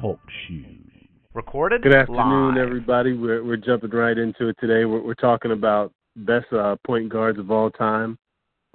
[0.00, 0.66] Talk shoes.
[1.34, 1.82] Recorded.
[1.82, 2.66] Good afternoon, live.
[2.66, 3.12] everybody.
[3.12, 4.84] We're we're jumping right into it today.
[4.84, 8.18] We're we're talking about best uh, point guards of all time,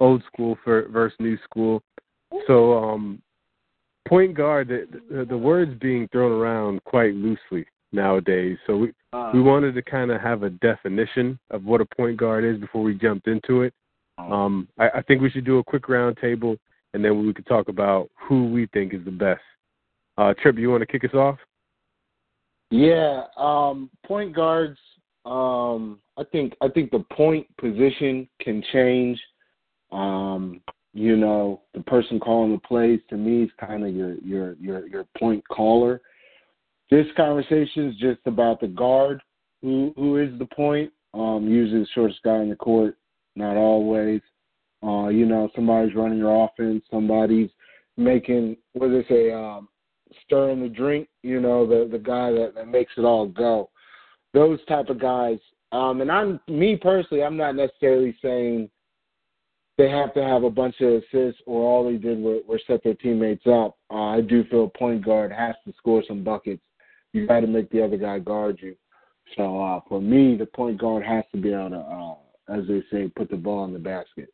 [0.00, 1.82] old school for, versus new school.
[2.46, 3.20] So, um,
[4.06, 4.68] point guard.
[4.68, 8.58] The, the, the words being thrown around quite loosely nowadays.
[8.66, 12.16] So we Uh, we wanted to kind of have a definition of what a point
[12.18, 13.72] guard is before we jumped into it.
[14.18, 16.56] Um, I, I think we should do a quick round table,
[16.94, 19.40] and then we could talk about who we think is the best.
[20.16, 21.38] Uh, Trip, you want to kick us off?
[22.70, 24.78] Yeah, um, point guards.
[25.24, 29.20] Um, I think I think the point position can change.
[29.92, 30.60] Um,
[30.92, 34.86] you know, the person calling the plays to me is kind of your your your
[34.88, 36.00] your point caller.
[36.90, 39.22] This conversation is just about the guard
[39.62, 40.92] who who is the point.
[41.14, 42.96] Um, usually the shortest guy in the court,
[43.36, 44.20] not always.
[44.82, 47.50] Uh, you know, somebody's running your offense, somebody's
[47.96, 49.68] making what do they say, um,
[50.24, 53.70] stirring the drink, you know, the the guy that, that makes it all go.
[54.34, 55.38] Those type of guys.
[55.72, 58.70] Um and I'm me personally, I'm not necessarily saying
[59.78, 62.82] they have to have a bunch of assists or all they did was, was set
[62.82, 63.78] their teammates up.
[63.90, 66.62] Uh, I do feel point guard has to score some buckets.
[67.12, 68.74] You got to make the other guy guard you.
[69.36, 72.82] So uh, for me, the point guard has to be able to, uh, as they
[72.90, 74.32] say, put the ball in the basket.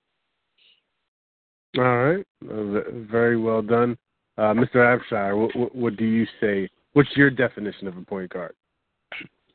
[1.77, 3.97] All right, very well done,
[4.39, 4.77] uh, Mr.
[4.77, 5.37] Abshire.
[5.37, 6.69] What, what, what do you say?
[6.93, 8.55] What's your definition of a point guard?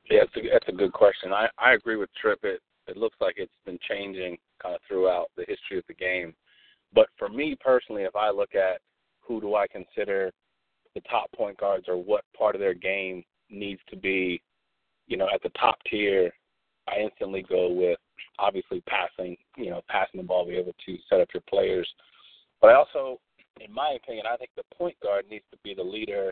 [0.10, 1.32] Yeah, that's a, that's a good question.
[1.32, 2.40] I, I agree with Trip.
[2.44, 6.34] It it looks like it's been changing kind of throughout the history of the game.
[6.94, 8.82] But for me personally, if I look at
[9.22, 10.32] who do I consider
[10.96, 14.42] the top point guards or what part of their game needs to be,
[15.08, 16.32] you know, at the top tier,
[16.88, 18.00] I instantly go with
[18.38, 21.88] obviously passing, you know, passing the ball, be able to set up your players.
[22.62, 23.20] But I also,
[23.60, 26.32] in my opinion, I think the point guard needs to be the leader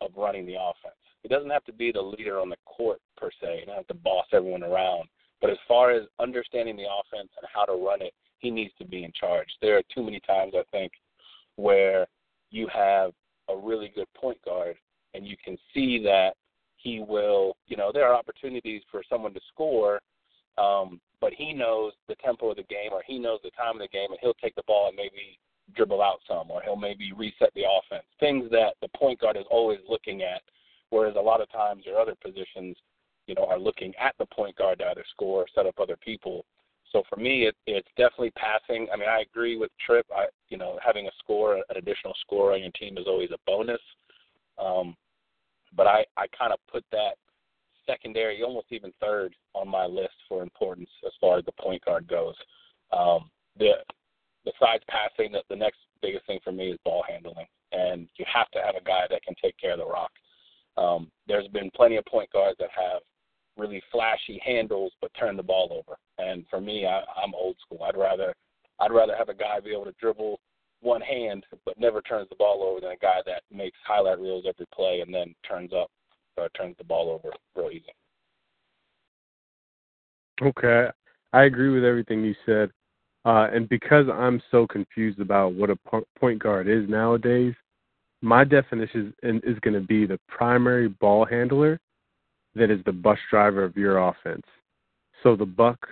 [0.00, 0.96] of running the offense.
[1.22, 3.60] He doesn't have to be the leader on the court per se.
[3.60, 5.08] He doesn't have to boss everyone around.
[5.40, 8.84] But as far as understanding the offense and how to run it, he needs to
[8.84, 9.48] be in charge.
[9.60, 10.92] There are too many times I think
[11.56, 12.06] where
[12.50, 13.12] you have
[13.48, 14.76] a really good point guard
[15.14, 16.32] and you can see that
[16.76, 20.00] he will, you know, there are opportunities for someone to score,
[20.58, 23.78] um, but he knows the tempo of the game or he knows the time of
[23.78, 25.38] the game and he'll take the ball and maybe
[25.74, 28.04] dribble out some or he'll maybe reset the offense.
[28.18, 30.42] Things that the point guard is always looking at,
[30.90, 32.76] whereas a lot of times your other positions,
[33.28, 35.96] you know, are looking at the point guard to either score or set up other
[36.04, 36.44] people.
[36.90, 38.88] So for me, it, it's definitely passing.
[38.92, 40.04] I mean, I agree with Trip.
[40.14, 43.38] I, you know, having a score, an additional score on your team is always a
[43.46, 43.80] bonus.
[44.58, 44.96] Um,
[45.74, 47.14] but I, I kind of put that
[47.86, 52.06] secondary, almost even third on my list for importance as far as the point guard
[52.08, 52.34] goes.
[52.92, 53.72] Um, the
[54.44, 58.50] besides passing, the, the next biggest thing for me is ball handling, and you have
[58.50, 60.10] to have a guy that can take care of the rock.
[60.76, 63.02] Um, there's been plenty of point guards that have
[63.56, 67.84] really flashy handles but turn the ball over, and for me, I, I'm old school.
[67.84, 68.34] I'd rather
[68.80, 70.40] I'd rather have a guy be able to dribble
[70.80, 74.44] one hand but never turns the ball over than a guy that makes highlight reels
[74.48, 75.90] every play and then turns up
[76.36, 77.94] or turns the ball over real easy.
[80.40, 80.88] Okay,
[81.32, 82.70] I agree with everything you said.
[83.24, 85.78] Uh, and because I'm so confused about what a
[86.18, 87.54] point guard is nowadays,
[88.20, 91.78] my definition is, is going to be the primary ball handler
[92.54, 94.46] that is the bus driver of your offense.
[95.22, 95.86] So the buck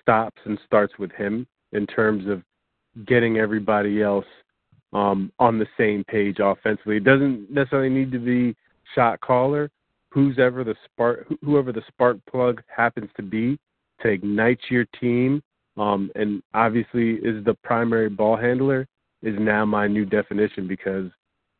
[0.00, 2.42] stops and starts with him in terms of
[3.06, 4.26] getting everybody else
[4.92, 6.96] um, on the same page offensively.
[6.96, 8.56] It doesn't necessarily need to be
[8.94, 9.70] shot caller.
[10.12, 13.58] Who's ever the spark, whoever the spark plug happens to be
[14.00, 15.42] to ignite your team,
[15.76, 18.86] um, and obviously is the primary ball handler,
[19.22, 21.10] is now my new definition because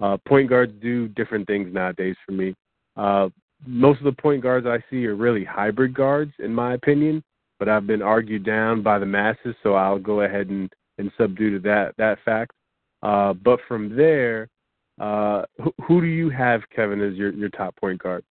[0.00, 2.55] uh, point guards do different things nowadays for me.
[2.97, 3.28] Uh,
[3.66, 7.22] most of the point guards I see are really hybrid guards, in my opinion,
[7.59, 11.50] but I've been argued down by the masses, so I'll go ahead and, and subdue
[11.53, 12.53] to that that fact.
[13.03, 14.49] Uh, but from there,
[14.99, 18.25] uh, who, who do you have, Kevin, as your, your top point guard?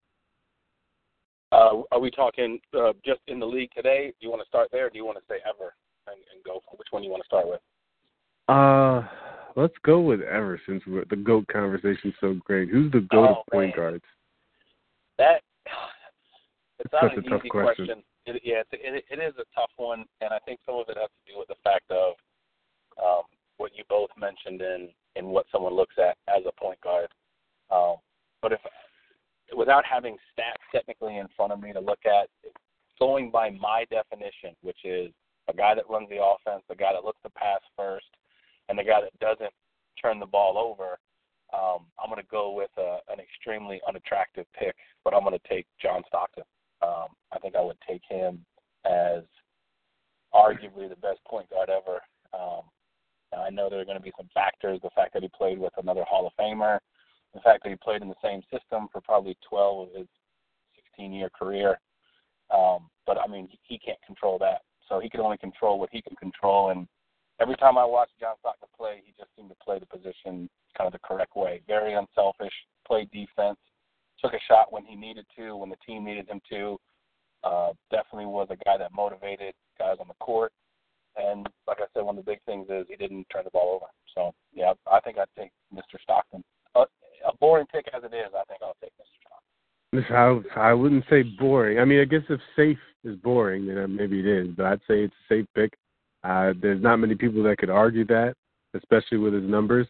[1.51, 4.13] Uh, are we talking uh, just in the league today?
[4.19, 5.73] Do you want to start there, or do you want to say ever
[6.07, 6.61] and, and go?
[6.77, 7.61] Which one do you want to start with?
[8.47, 9.07] Uh,
[9.55, 12.69] let's go with ever since we're, the goat conversation's so great.
[12.69, 13.75] Who's the goat Oh, of point man.
[13.75, 14.03] guards?
[15.17, 18.03] That it's It's not such an a tough easy question.
[18.25, 20.97] It, yeah, it's, it, it is a tough one, and I think some of it
[20.97, 22.13] has to do with the fact of
[23.01, 23.23] um,
[23.57, 27.09] what you both mentioned in in what someone looks at as a point guard.
[27.71, 27.95] Um,
[28.41, 28.59] but if
[29.55, 32.29] without having stats technically in front of me to look at,
[32.99, 35.11] going by my definition, which is
[35.49, 38.05] a guy that runs the offense, the guy that looks to pass first,
[38.67, 39.53] and the guy that doesn't
[40.01, 40.99] turn the ball over.
[41.51, 45.49] Um, I'm going to go with a, an extremely unattractive pick, but I'm going to
[45.49, 46.43] take John Stockton.
[46.81, 48.45] Um, I think I would take him
[48.85, 49.23] as
[50.33, 51.99] arguably the best point guard ever.
[52.33, 52.63] Um,
[53.35, 55.73] I know there are going to be some factors: the fact that he played with
[55.77, 56.79] another Hall of Famer,
[57.33, 60.07] the fact that he played in the same system for probably 12 of his
[60.99, 61.79] 16-year career.
[62.53, 65.89] Um, but I mean, he, he can't control that, so he can only control what
[65.91, 66.71] he can control.
[66.71, 66.87] And
[67.39, 70.87] every time I watch John Stockton play, he just seemed to play the position kind
[70.87, 71.61] of the correct way.
[71.67, 72.53] Very unselfish,
[72.87, 73.57] played defense,
[74.21, 76.77] took a shot when he needed to, when the team needed him to.
[77.43, 80.51] Uh, definitely was a guy that motivated guys on the court.
[81.15, 83.75] And like I said, one of the big things is he didn't turn the ball
[83.75, 83.85] over.
[84.15, 85.99] So yeah, I think I'd take Mr.
[86.01, 86.43] Stockton.
[86.75, 86.85] Uh,
[87.27, 90.03] a boring pick as it is, I think I'll take Mr.
[90.03, 90.55] Stockton.
[90.55, 91.79] I I wouldn't say boring.
[91.79, 94.47] I mean, I guess if safe is boring, then maybe it is.
[94.55, 95.73] But I'd say it's a safe pick.
[96.23, 98.35] Uh, there's not many people that could argue that,
[98.75, 99.87] especially with his numbers.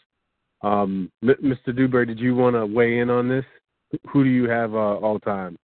[0.62, 1.76] Um, Mr.
[1.76, 3.46] Dewberry, did you want to weigh in on this?
[4.12, 5.58] Who do you have uh, all time?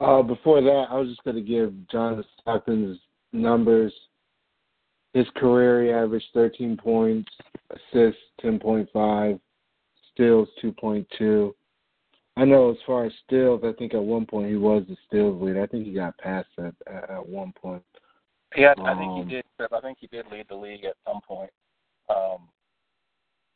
[0.00, 2.98] Uh, before that, I was just going to give John Stockton's
[3.32, 3.92] numbers.
[5.14, 7.30] His career, he averaged 13 points,
[7.70, 9.38] assists 10.5,
[10.14, 11.52] steals 2.2.
[12.36, 15.42] I know as far as steals, I think at one point he was the steals
[15.42, 15.62] leader.
[15.62, 17.82] I think he got past that at, at one point.
[18.56, 19.44] Yeah, I think he did.
[19.60, 21.50] I think he did lead the league at some point.
[22.08, 22.48] Um,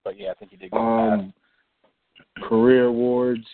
[0.04, 2.48] but yeah, I think he did go um, past.
[2.48, 3.46] Career awards.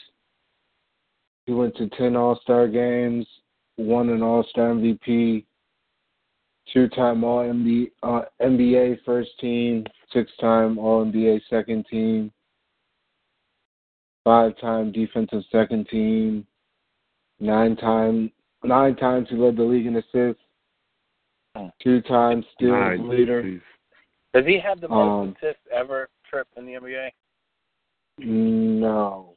[1.47, 3.27] He went to ten All Star games,
[3.77, 5.45] won an All Star MVP,
[6.73, 12.33] two time All NBA, uh, NBA first team, six time All NBA second team,
[14.25, 16.47] five time defensive second team,
[17.41, 18.31] nine time
[18.65, 20.43] nine times he led the league in assists,
[21.83, 23.61] two times steals leader.
[24.35, 27.09] Does he have the most um, assists ever trip in the NBA?
[28.19, 29.35] No.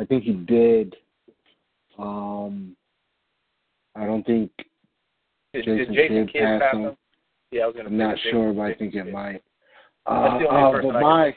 [0.00, 0.96] I think he did.
[1.98, 2.76] Um
[3.94, 4.50] I don't think
[5.52, 6.82] did, Jason, did Jason Kidd, Kidd pass him.
[6.82, 6.96] him?
[7.50, 9.42] Yeah, I was gonna I'm not sure, but I think it might.
[10.06, 11.34] Uh, uh, but my,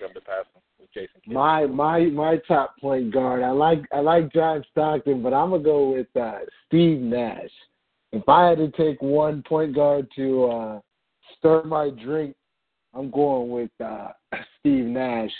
[1.28, 3.44] my my my top point guard.
[3.44, 7.50] I like I like John Stockton, but I'm gonna go with uh, Steve Nash.
[8.12, 10.80] If I had to take one point guard to uh,
[11.38, 12.36] stir my drink,
[12.94, 14.10] I'm going with uh,
[14.60, 15.32] Steve Nash.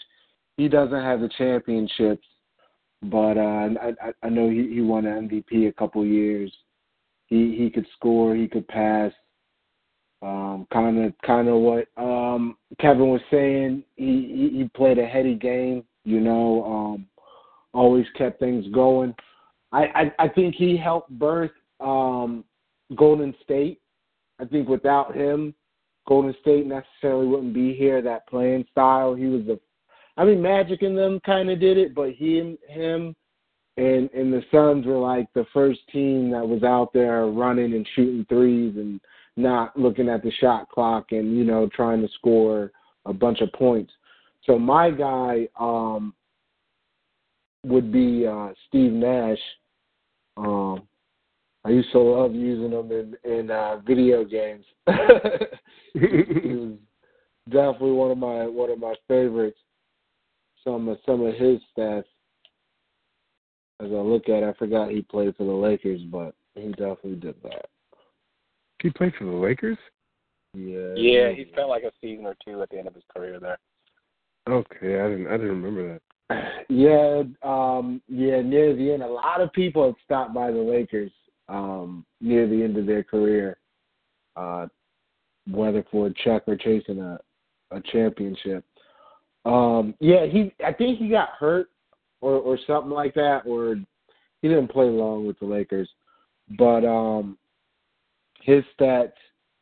[0.58, 2.26] He doesn't have the championships,
[3.04, 6.54] but uh, I, I know he, he won an MVP a couple years.
[7.28, 9.12] He he could score, he could pass.
[10.22, 13.84] Um, kind of kind of what um, Kevin was saying.
[13.96, 15.84] He, he played a heady game.
[16.04, 17.08] You know, um,
[17.74, 19.16] always kept things going.
[19.72, 19.86] I,
[20.20, 22.44] I I think he helped birth um,
[22.96, 23.82] Golden State.
[24.40, 25.54] I think without him,
[26.08, 28.02] Golden State necessarily wouldn't be here.
[28.02, 29.60] That playing style, he was the.
[30.18, 33.16] I mean, Magic and them kind of did it, but he, him,
[33.78, 37.88] and and the Suns were like the first team that was out there running and
[37.96, 39.00] shooting threes and
[39.38, 42.72] not looking at the shot clock and you know trying to score
[43.06, 43.92] a bunch of points.
[44.46, 46.14] So my guy um,
[47.66, 49.40] would be uh, Steve Nash.
[50.38, 50.84] Um,
[51.64, 54.66] I used to love using them in in uh, video games.
[55.94, 56.78] he was
[57.50, 59.60] definitely one of my one of my favorites.
[60.64, 62.06] Some of some of his stats.
[63.80, 67.16] As I look at, it, I forgot he played for the Lakers, but he definitely
[67.16, 67.66] did that.
[68.82, 69.78] He played for the Lakers.
[70.54, 70.94] Yeah.
[70.96, 73.58] Yeah, he spent like a season or two at the end of his career there.
[74.50, 76.02] Okay, I didn't I didn't remember that.
[76.70, 81.12] Yeah, um, yeah, near the end, a lot of people had stopped by the Lakers
[81.50, 83.58] um, near the end of their career,
[84.38, 84.68] uh,
[85.50, 87.20] whether for a check or chasing a,
[87.72, 88.64] a championship.
[89.44, 91.68] Um, yeah, he I think he got hurt
[92.22, 93.76] or or something like that, or
[94.42, 95.90] he didn't play long with the Lakers.
[96.58, 97.38] But um,
[98.42, 99.14] his stats,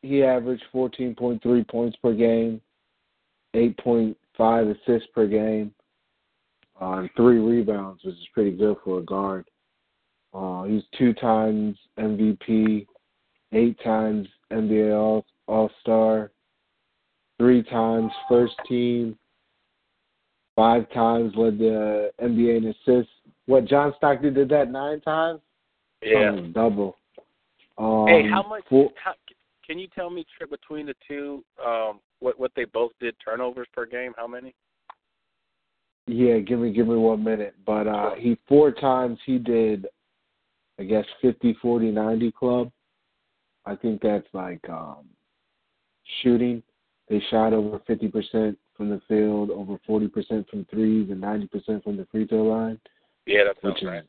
[0.01, 2.61] he averaged 14.3 points per game,
[3.55, 4.15] 8.5
[4.71, 5.73] assists per game,
[6.79, 9.45] uh, three rebounds, which is pretty good for a guard.
[10.33, 12.85] Uh, he's two times MVP,
[13.53, 16.31] eight times NBA All All Star,
[17.39, 19.17] three times first team,
[20.55, 23.11] five times led the NBA in assists.
[23.47, 25.41] What John Stockton did that nine times?
[26.03, 26.98] Yeah, double.
[27.79, 28.63] Um, hey, how much?
[28.69, 29.13] How,
[29.65, 33.67] can you tell me Trip between the two um, what what they both did turnovers
[33.73, 34.13] per game?
[34.17, 34.53] How many?
[36.07, 37.55] Yeah, give me give me one minute.
[37.65, 39.87] But uh he four times he did
[40.79, 42.71] I guess 50 40 90 club.
[43.65, 45.05] I think that's like um
[46.21, 46.63] shooting.
[47.09, 52.05] They shot over 50% from the field, over 40% from threes, and 90% from the
[52.11, 52.79] free throw line.
[53.25, 54.03] Yeah, that's which is right.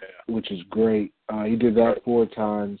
[0.00, 0.34] Yeah.
[0.34, 1.12] which is great.
[1.28, 2.80] Uh, he did that four times.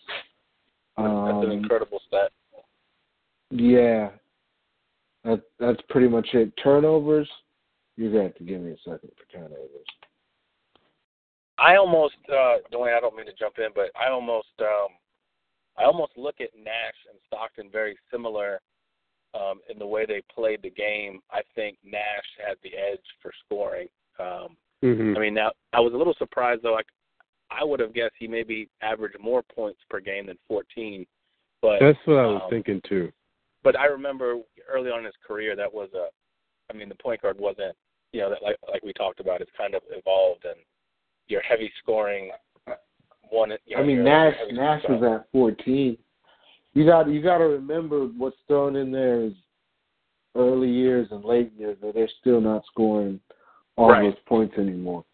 [0.98, 2.32] That's an Um, incredible stat.
[3.50, 4.10] yeah,
[5.24, 6.56] that that's pretty much it.
[6.56, 7.30] Turnovers,
[7.96, 9.86] you're gonna have to give me a second for turnovers.
[11.58, 14.88] I almost, uh, Dwayne, I don't mean to jump in, but I almost, um,
[15.76, 18.60] I almost look at Nash and Stockton very similar
[19.34, 21.20] um, in the way they played the game.
[21.30, 23.88] I think Nash had the edge for scoring.
[24.18, 26.74] Um, hmm I mean, now I was a little surprised though.
[26.74, 26.86] Like,
[27.50, 31.06] I would have guessed he maybe averaged more points per game than 14.
[31.62, 33.10] But That's what I was um, thinking too.
[33.64, 34.36] but I remember
[34.72, 36.08] early on in his career that was a,
[36.72, 37.74] I mean, the point guard wasn't,
[38.12, 40.56] you know, that like like we talked about, it's kind of evolved and
[41.26, 42.30] your heavy scoring
[43.30, 43.50] one.
[43.66, 45.96] You know, I mean, Nash Nash was at 14.
[46.74, 49.32] You got you got to remember what's thrown in there is
[50.36, 53.18] early years and late years that they're still not scoring
[53.76, 54.04] all Right.
[54.04, 55.04] those points anymore.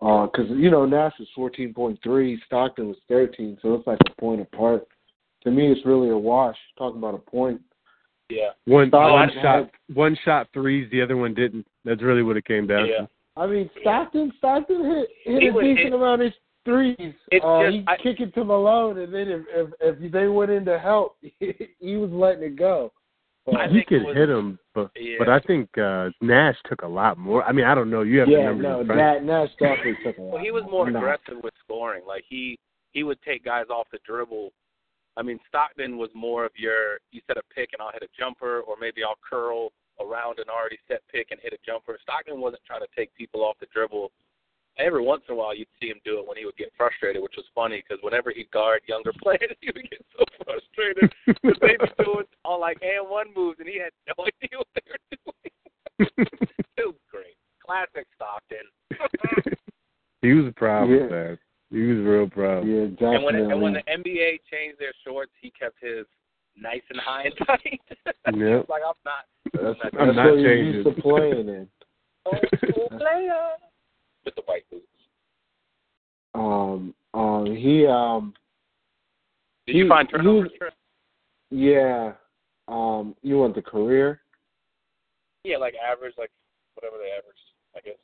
[0.00, 4.86] Because you know Nash was 14.3, Stockton was 13, so it's like a point apart.
[5.44, 6.56] To me, it's really a wash.
[6.76, 7.60] Talking about a point.
[8.30, 11.66] Yeah, One Stockton one had- shot one shot threes, the other one didn't.
[11.84, 12.98] That's really what it came down yeah.
[12.98, 13.08] to.
[13.36, 16.32] I mean, Stockton Stockton hit hit He a would decent hit- amount of
[16.64, 17.14] threes.
[17.32, 19.42] It's uh, just- he I- kick it to Malone, and then if
[19.80, 22.92] if, if they went in to help, he was letting it go.
[23.52, 25.16] But, I he could was- hit him, but Yeah.
[25.18, 27.42] but I think uh Nash took a lot more.
[27.44, 28.02] I mean, I don't know.
[28.02, 30.32] You have the yeah, numbers no, in that Nash definitely took a lot.
[30.34, 32.04] Well, he was more I'm not- aggressive with scoring.
[32.06, 32.58] Like he
[32.92, 34.52] he would take guys off the dribble.
[35.16, 38.08] I mean, Stockton was more of your you set a pick and I'll hit a
[38.18, 41.98] jumper, or maybe I'll curl around an already set pick and hit a jumper.
[42.02, 44.12] Stockton wasn't trying to take people off the dribble.
[44.78, 47.20] Every once in a while, you'd see him do it when he would get frustrated,
[47.22, 51.58] which was funny because whenever he'd guard younger players, he would get so frustrated because
[51.60, 54.82] they'd be doing all like and one moves, and he had no idea what they
[54.86, 56.16] were doing.
[56.78, 58.66] it was great, classic Stockton.
[60.22, 61.04] he was proud Yeah.
[61.04, 61.38] of that.
[61.70, 62.66] He was real proud.
[62.66, 66.06] Yeah, And when and when the NBA changed their shorts, he kept his
[66.56, 67.80] nice and high and tight.
[68.34, 68.66] Yep.
[68.68, 70.74] like I'm not that's that's that's not what you're changing.
[70.82, 71.68] used to playing in.
[72.24, 73.48] old oh, school oh, player
[74.24, 74.84] with the white boots.
[76.34, 78.34] Um, um, he um,
[79.66, 80.50] Did you He- find he- turnovers?
[80.58, 80.74] Trent?
[81.50, 82.14] yeah.
[82.68, 84.20] Um, you want the career?
[85.44, 86.30] Yeah, like average, like
[86.74, 87.38] whatever they average,
[87.74, 87.96] I guess,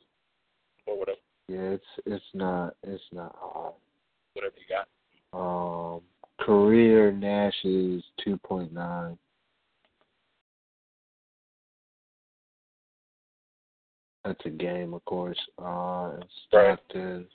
[0.87, 3.75] or whatever, Yeah, it's it's not it's not hard.
[4.33, 4.87] whatever you got.
[5.39, 6.01] Um,
[6.39, 9.17] career Nash is two point nine.
[14.25, 15.39] That's a game, of course.
[15.59, 16.79] Uh, and Right.
[16.79, 17.27] Stockton.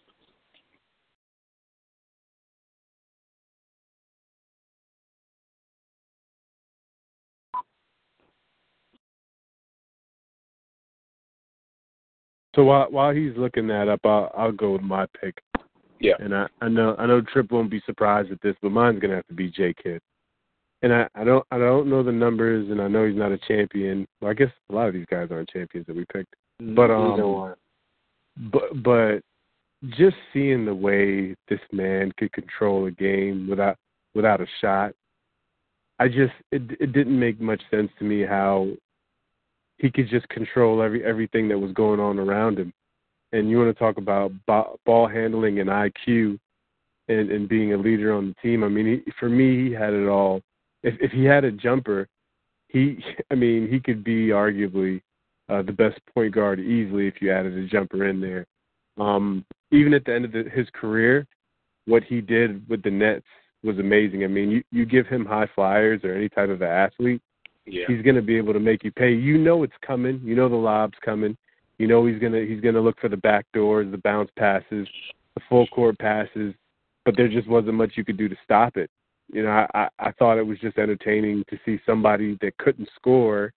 [12.57, 15.41] So while while he's looking that up, I'll I'll go with my pick.
[16.01, 16.15] Yeah.
[16.19, 19.15] And I I know I know Trip won't be surprised at this, but mine's gonna
[19.15, 20.01] have to be J Kidd.
[20.83, 23.39] And I I don't I don't know the numbers, and I know he's not a
[23.39, 24.09] champion.
[24.21, 26.35] Well, I guess a lot of these guys aren't champions that we picked.
[26.61, 27.17] But, um,
[28.53, 29.21] But but
[29.97, 33.77] just seeing the way this man could control a game without
[34.15, 34.93] without a shot,
[35.99, 38.69] I just it it didn't make much sense to me how
[39.79, 42.73] he could just control every everything that was going on around him.
[43.33, 46.39] And you want to talk about ball handling and IQ
[47.09, 48.65] and and being a leader on the team.
[48.65, 50.43] I mean, he, for me, he had it all.
[50.83, 52.07] If if he had a jumper,
[52.69, 55.01] he I mean, he could be arguably
[55.51, 58.47] uh, the best point guard easily if you added a jumper in there.
[58.99, 61.27] Um, even at the end of the, his career,
[61.87, 63.27] what he did with the Nets
[63.63, 64.25] was amazing.
[64.25, 67.21] I mean, you you give him high flyers or any type of an athlete,
[67.67, 67.85] Yeah.
[67.89, 69.13] he's going to be able to make you pay.
[69.13, 70.21] You know it's coming.
[70.25, 71.37] You know the lob's coming.
[71.79, 74.87] You know he's gonna he's gonna look for the back doors, the bounce passes,
[75.35, 76.55] the full court passes.
[77.07, 78.91] But there just wasn't much you could do to stop it.
[79.33, 82.89] You know, I I, I thought it was just entertaining to see somebody that couldn't
[82.97, 83.53] score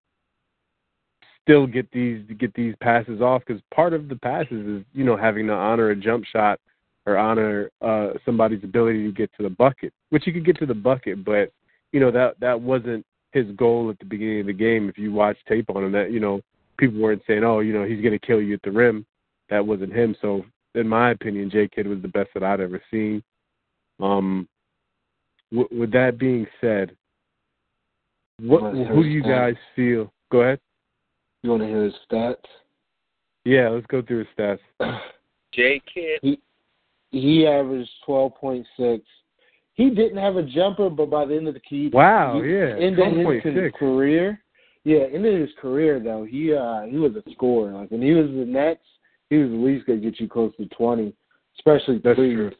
[1.43, 5.17] still get these get these passes off because part of the passes is you know
[5.17, 6.59] having to honor a jump shot
[7.05, 10.65] or honor uh somebody's ability to get to the bucket, which he could get to
[10.65, 11.51] the bucket, but
[11.91, 14.88] you know that that wasn't his goal at the beginning of the game.
[14.88, 16.41] If you watch tape on him, that you know
[16.77, 19.05] people weren't saying, "Oh, you know, he's going to kill you at the rim."
[19.50, 20.15] That wasn't him.
[20.21, 20.45] So,
[20.75, 23.21] in my opinion, J Kidd was the best that I'd ever seen.
[24.00, 24.47] Um,
[25.51, 26.95] w- with that being said,
[28.39, 30.12] what who do you guys feel?
[30.31, 30.59] Go ahead.
[31.43, 32.35] You want to hear his stats?
[33.45, 34.59] Yeah, let's go through his stats.
[35.53, 36.38] J Kidd.
[37.12, 39.03] he averaged twelve point six.
[39.75, 42.75] He didn't have a jumper, but by the end of the key, Wow, he- yeah,
[42.79, 43.73] end of his 12.6.
[43.73, 44.39] career,
[44.83, 47.71] yeah, in his career though, he uh he was a scorer.
[47.73, 48.79] Like when he was the Nets,
[49.29, 51.13] he was at least gonna get you close to twenty,
[51.59, 52.35] especially That's threes.
[52.35, 52.51] true.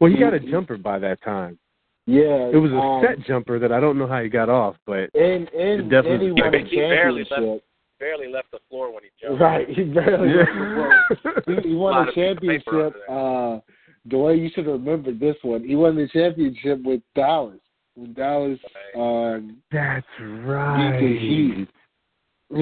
[0.00, 1.58] Well, he got a He- jumper by that time.
[2.06, 4.74] Yeah, It was a um, set jumper that I don't know how he got off,
[4.84, 7.62] but and and, It definitely- and he won a He championship.
[8.00, 9.40] Barely left the floor when he jumped.
[9.40, 11.62] Right, he barely left the floor.
[11.62, 13.02] He, he won lot a of people paper championship.
[13.08, 13.58] Uh,
[14.06, 17.60] the way you should remember this one, he won the championship with Dallas.
[17.94, 18.58] When Dallas,
[18.96, 20.24] um, That's Heat.
[20.24, 20.98] right.
[21.00, 21.66] he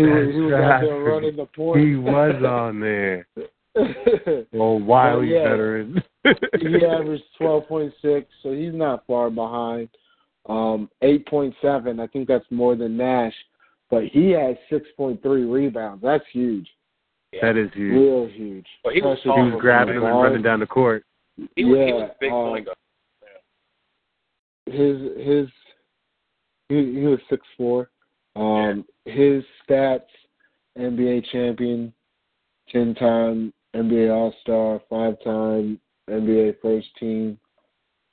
[0.02, 1.80] was he was out there running the point.
[1.80, 3.26] He was on there.
[4.52, 5.44] Well, wily yeah.
[5.44, 6.02] veteran.
[6.24, 9.88] he averaged twelve point six, so he's not far behind.
[10.48, 13.34] Um, eight point seven, I think that's more than Nash,
[13.90, 16.02] but he has six point three rebounds.
[16.02, 16.68] That's huge,
[17.32, 17.46] Yeah.
[17.46, 17.92] That is huge.
[17.92, 18.66] real huge.
[18.84, 21.04] Well, he was He was grabbing him point and running down the court.
[21.36, 22.68] He was, he Yeah, was big um, point
[24.70, 25.48] his his
[26.68, 27.90] he, he was six four.
[28.36, 30.02] Um, his stats:
[30.78, 31.92] NBA champion,
[32.70, 35.80] ten time NBA All Star, five time
[36.10, 37.38] NBA first team,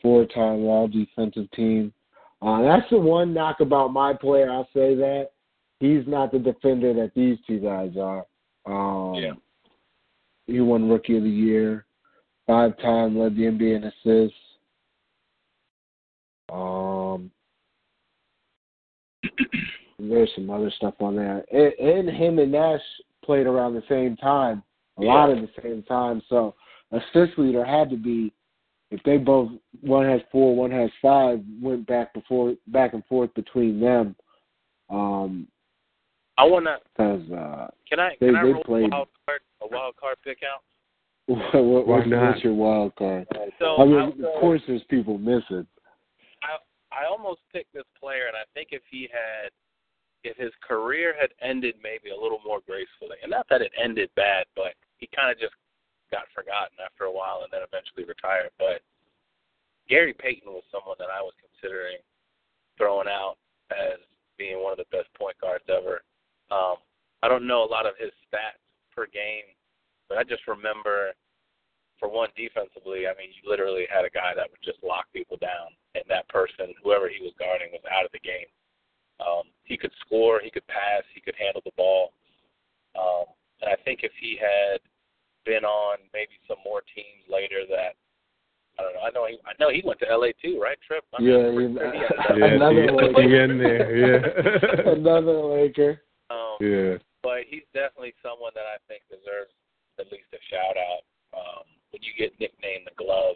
[0.01, 1.94] four time All Defensive Team.
[2.41, 4.51] Uh, that's the one knock about my player.
[4.51, 5.32] I'll say that
[5.79, 8.25] he's not the defender that these two guys are.
[8.65, 9.34] Um, Yeah.
[10.48, 11.86] He won Rookie of the Year,
[12.46, 14.38] five time led the NBA in assists.
[16.51, 17.32] Um,
[20.00, 22.82] there's some other stuff on there, and, and him and Nash
[23.24, 24.62] played around the same time,
[24.98, 25.36] a lot Yeah.
[25.36, 26.22] at the same time.
[26.29, 26.53] So
[26.91, 28.32] assist leader had to be
[28.91, 29.50] if they both
[29.82, 34.15] one has four, one has five, went back before back and forth between them.
[34.89, 35.48] Um,
[36.38, 36.77] I want to.
[36.96, 38.15] because uh, Can I?
[38.20, 39.42] They- Can I they roll played- a wild card?
[39.62, 40.62] A wild card pick out.
[41.27, 42.30] what, what, Why what's, not?
[42.32, 43.27] what's your wild card?
[43.60, 45.65] So I mean, I'll of course, there's people missing.
[46.44, 46.58] I
[46.92, 49.50] I almost picked this player, and I think if he had,
[50.24, 54.10] if his career had ended maybe a little more gracefully, and not that it ended
[54.15, 55.56] bad, but he kind of just
[56.12, 58.52] got forgotten after a while and then eventually retired.
[58.60, 58.82] But
[59.89, 61.98] Gary Payton was someone that I was considering
[62.78, 63.36] throwing out
[63.71, 64.00] as
[64.38, 66.02] being one of the best point guards ever.
[66.51, 66.75] Um,
[67.23, 68.62] I don't know a lot of his stats
[68.93, 69.45] per game,
[70.10, 71.12] but I just remember
[71.99, 75.38] for one, defensively, I mean, you literally had a guy that would just lock people
[75.39, 78.51] down, and that person, whoever he was guarding, was out of the game.
[79.23, 82.12] Um, he could score, he could pass, he could handle the ball.
[82.99, 83.31] Um,
[83.62, 84.81] and I think if he had
[85.45, 87.95] been on maybe some more teams later, that
[88.77, 88.99] I don't know.
[89.08, 90.77] I know he, I know he went to LA too, right?
[90.86, 91.05] Trip.
[91.17, 92.38] I'm Yeah, pretty he- he had.
[92.38, 93.13] Yeah, Another the, one.
[93.13, 93.95] the end there.
[93.95, 94.91] Yeah.
[94.99, 96.01] Another Laker.
[96.62, 96.98] Um, yeah.
[97.24, 99.52] but he's definitely someone that I think deserves
[100.00, 101.04] at least a shout out.
[101.38, 103.36] Um, when you get nicknamed the glove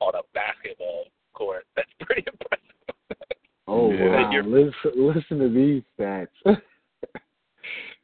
[0.00, 2.64] on a basketball court, that's pretty impressive.
[3.66, 4.30] Oh Yeah.
[4.30, 4.42] wow!
[4.46, 6.28] Listen, listen to these stats.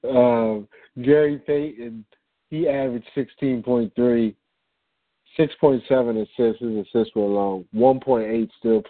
[0.05, 0.69] um,
[1.03, 2.05] Gary Payton,
[2.51, 4.37] he averaged sixteen point three,
[5.37, 6.61] six point seven assists.
[6.63, 7.65] His assists were low.
[7.73, 8.85] One point eight steals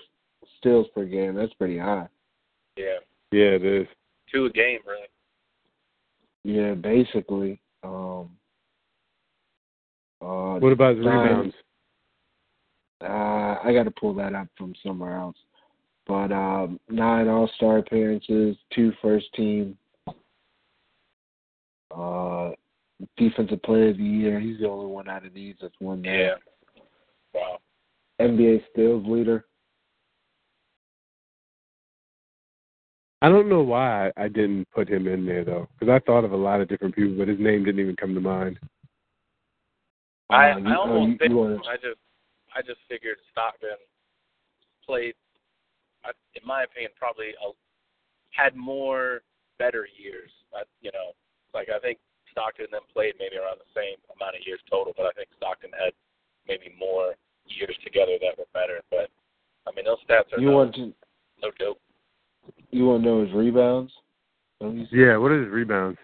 [0.58, 1.34] steals per game.
[1.34, 2.08] That's pretty high.
[2.76, 2.96] yeah,
[3.32, 3.86] Yeah, it is.
[4.32, 5.06] two a game, really.
[6.44, 7.60] Yeah, basically.
[7.82, 8.30] Um,
[10.20, 11.28] uh, What about his Nine.
[11.28, 11.54] rebounds?
[13.02, 15.36] Uh, I got to pull that up from somewhere else.
[16.06, 19.76] But um, nine All Star appearances, two first team,
[21.90, 22.50] uh,
[23.16, 24.38] defensive player of the year.
[24.38, 26.08] He's the only one out of these that's won that.
[26.08, 26.34] Yeah.
[27.32, 27.58] Wow.
[28.20, 29.46] NBA steals leader.
[33.24, 36.32] I don't know why I didn't put him in there though, because I thought of
[36.32, 38.58] a lot of different people, but his name didn't even come to mind.
[40.28, 42.00] I you- I uh, almost you- picked you I just
[42.54, 43.80] I just figured Stockton
[44.84, 45.14] played,
[46.34, 47.52] in my opinion, probably a,
[48.32, 49.22] had more
[49.58, 50.30] better years.
[50.54, 51.12] I, you know,
[51.54, 51.98] like I think
[52.30, 55.30] Stockton and them played maybe around the same amount of years total, but I think
[55.38, 55.94] Stockton had
[56.46, 57.14] maybe more
[57.46, 58.82] years together that were better.
[58.90, 59.08] But
[59.66, 60.92] I mean, those stats are You no, want to
[61.40, 61.80] no dope.
[62.70, 63.92] You want to know his rebounds?
[64.60, 64.98] Let me see.
[64.98, 65.98] Yeah, what are his rebounds?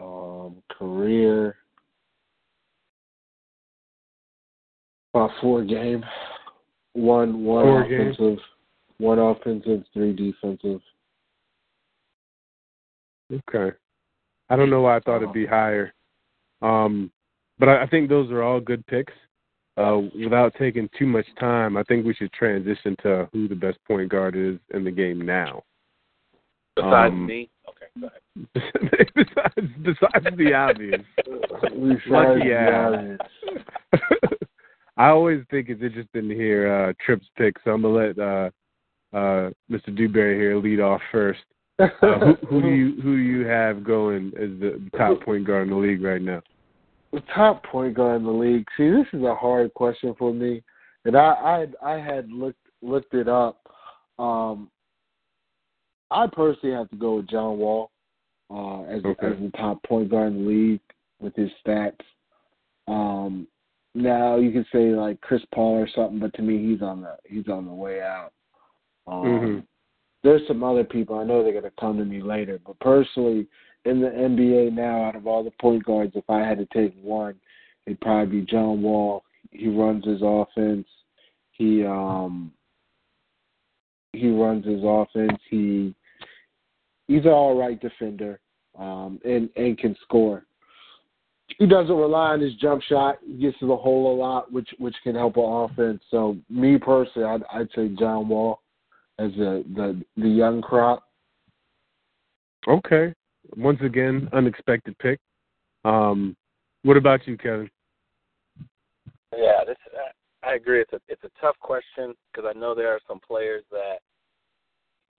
[0.00, 1.56] Um, career
[5.14, 6.04] about four game.
[6.92, 8.16] One one Four games.
[8.16, 8.44] offensive,
[8.98, 10.80] one offensive, three defensive.
[13.32, 13.76] Okay.
[14.50, 15.92] I don't know why I thought it'd be higher.
[16.62, 17.10] Um,
[17.58, 19.12] but I, I think those are all good picks.
[19.76, 23.78] Uh, without taking too much time, I think we should transition to who the best
[23.86, 25.62] point guard is in the game now.
[26.74, 29.08] Besides Um, me, okay, go ahead.
[29.14, 31.00] besides, besides the obvious.
[31.62, 32.92] Besides Lucky the ass.
[32.94, 33.18] obvious.
[34.96, 38.50] I always think it's interesting to hear uh, Tripp's pick, so I'm gonna let uh,
[39.16, 39.96] uh, Mr.
[39.96, 41.40] Dewberry here lead off first.
[41.78, 45.68] Uh, who, who do you who do you have going as the top point guard
[45.68, 46.42] in the league right now?
[47.12, 48.66] The top point guard in the league.
[48.76, 50.62] See, this is a hard question for me,
[51.04, 53.60] and I I, I had looked looked it up.
[54.18, 54.70] Um,
[56.10, 57.90] I personally have to go with John Wall
[58.50, 59.26] uh, as Okay.
[59.26, 60.80] as the top point guard in the league
[61.20, 62.00] with his stats.
[62.86, 63.46] Um,
[63.94, 67.16] now you can say like Chris Paul or something, but to me he's on the
[67.24, 68.32] he's on the way out.
[69.06, 69.66] Um, Mhm.
[70.22, 73.46] There's some other people I know they're gonna come to me later, but personally
[73.84, 76.94] in the NBA now, out of all the point guards, if I had to take
[77.02, 77.34] one,
[77.86, 79.22] it'd probably be John Wall.
[79.50, 80.86] He runs his offense.
[81.52, 82.52] He um
[84.12, 85.38] he runs his offense.
[85.48, 85.94] He
[87.06, 88.40] he's an all right defender,
[88.78, 90.44] um, and and can score.
[91.58, 93.18] He doesn't rely on his jump shot.
[93.26, 96.02] He gets to the hole a lot, which which can help an offense.
[96.10, 98.60] So me personally, I'd, I'd say John Wall
[99.18, 101.04] as the the the young crop.
[102.66, 103.14] Okay.
[103.56, 105.18] Once again, unexpected pick.
[105.84, 106.36] Um,
[106.82, 107.70] what about you, Kevin?
[109.36, 109.76] Yeah, this
[110.42, 110.80] I, agree.
[110.80, 113.98] It's a it's a tough question because I know there are some players that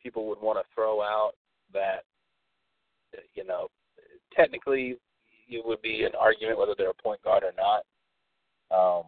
[0.01, 1.33] people would want to throw out
[1.73, 2.03] that
[3.35, 3.67] you know
[4.35, 4.97] technically
[5.47, 7.83] it would be an argument whether they're a point guard or not.
[8.71, 9.03] Um,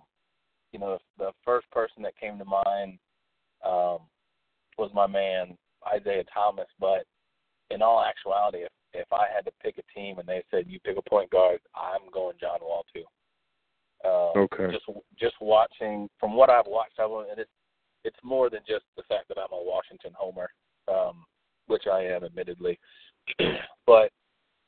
[0.71, 2.97] you know, the first person that came to mind
[3.65, 3.99] um,
[4.77, 5.57] was my man
[5.93, 7.05] Isaiah Thomas, but
[7.69, 10.79] in all actuality, if if I had to pick a team and they said you
[10.79, 13.03] pick a point guard, I'm going John Wall too.
[14.07, 14.71] Um, Okay.
[14.71, 14.85] Just
[15.19, 17.51] just watching from what I've watched, I and it's
[18.03, 20.49] it's more than just the fact that I'm a Washington homer,
[20.87, 21.23] um,
[21.67, 22.79] which I am admittedly,
[23.85, 24.11] but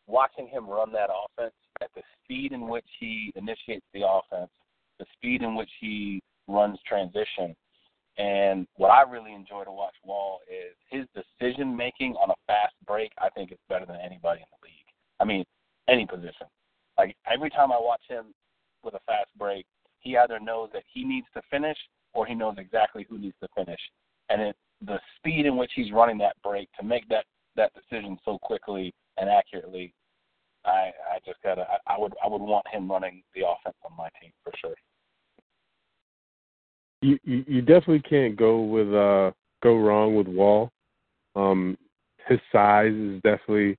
[0.08, 4.52] watching him run that offense at the speed in which he initiates the offense,
[5.00, 7.56] the speed in which he runs transition,
[8.18, 12.76] and what I really enjoy to watch Wall is his decision making on a fast
[12.86, 13.12] break.
[13.18, 14.86] I think it's better than anybody in the league.
[15.20, 15.44] I mean,
[15.90, 16.48] any position.
[16.98, 18.26] Like every time I watch him
[18.84, 19.66] with a fast break,
[20.00, 21.78] he either knows that he needs to finish
[22.14, 23.80] or he knows exactly who needs to finish.
[24.30, 28.18] And it, the speed in which he's running that break to make that that decision
[28.26, 29.94] so quickly and accurately,
[30.66, 33.98] I I just gotta I, I would I would want him running the offense on
[33.98, 34.76] my team for sure.
[37.04, 40.72] You, definitely can't go with uh go wrong with Wall.
[41.36, 41.78] Um,
[42.28, 43.78] his size is definitely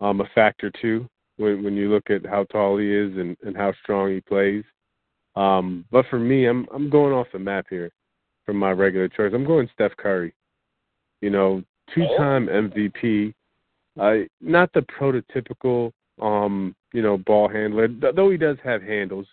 [0.00, 3.56] um a factor too when when you look at how tall he is and and
[3.56, 4.64] how strong he plays.
[5.34, 7.90] Um, but for me, I'm I'm going off the map here
[8.44, 9.32] from my regular choice.
[9.34, 10.34] I'm going Steph Curry.
[11.20, 11.62] You know,
[11.94, 13.34] two-time MVP.
[13.98, 19.26] Uh, not the prototypical um you know ball handler, th- though he does have handles,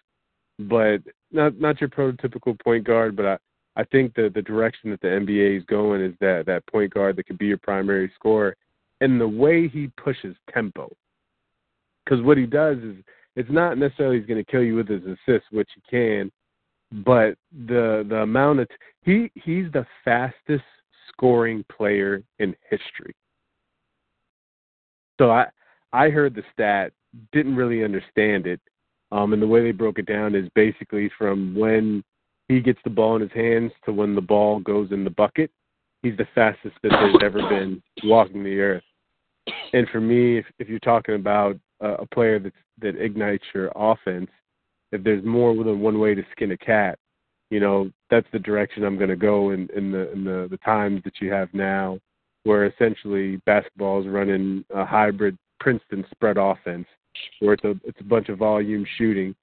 [0.59, 1.01] but
[1.35, 3.15] not not your prototypical point guard.
[3.15, 3.37] But I
[3.75, 7.15] I think the the direction that the NBA is going is that that point guard
[7.17, 8.55] that could be your primary scorer,
[9.01, 10.91] and the way he pushes tempo.
[12.03, 12.95] Because what he does is
[13.35, 16.31] it's not necessarily he's going to kill you with his assists, which he can,
[17.03, 17.35] but
[17.67, 18.67] the the amount of
[19.01, 20.63] he he's the fastest
[21.09, 23.15] scoring player in history.
[25.19, 25.47] So I
[25.91, 26.91] I heard the stat,
[27.31, 28.59] didn't really understand it,
[29.11, 32.03] um, and the way they broke it down is basically from when
[32.47, 35.51] he gets the ball in his hands to when the ball goes in the bucket.
[36.03, 38.83] He's the fastest that there's ever been walking the earth.
[39.73, 43.71] And for me, if, if you're talking about a, a player that's, that ignites your
[43.75, 44.29] offense,
[44.91, 46.99] if there's more than one way to skin a cat,
[47.51, 50.57] you know that's the direction I'm going to go in, in the in the the
[50.57, 51.99] times that you have now,
[52.43, 56.87] where essentially basketball is running a hybrid Princeton spread offense,
[57.39, 59.35] where it's a it's a bunch of volume shooting.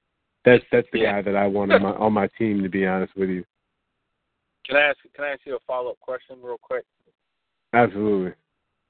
[0.45, 1.13] That's that's the Yeah.
[1.13, 2.63] guy that I want on my on my team.
[2.63, 3.45] To be honest with you,
[4.65, 6.85] Can I ask can I ask you a follow up question real quick?
[7.73, 8.33] absolutely.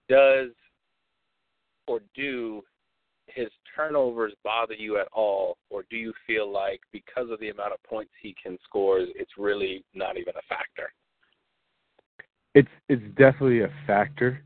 [0.09, 0.51] Does
[1.87, 2.63] or do
[3.27, 7.73] his turnovers bother you at all, or do you feel like because of the amount
[7.73, 10.93] of points he can score, it's really not even a factor?
[12.55, 14.43] It's it's definitely a factor,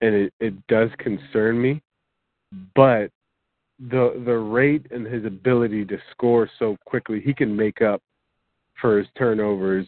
[0.00, 1.82] and it it does concern me,
[2.74, 3.10] but
[3.88, 8.02] the the rate and his ability to score so quickly, he can make up
[8.80, 9.86] for his turnovers,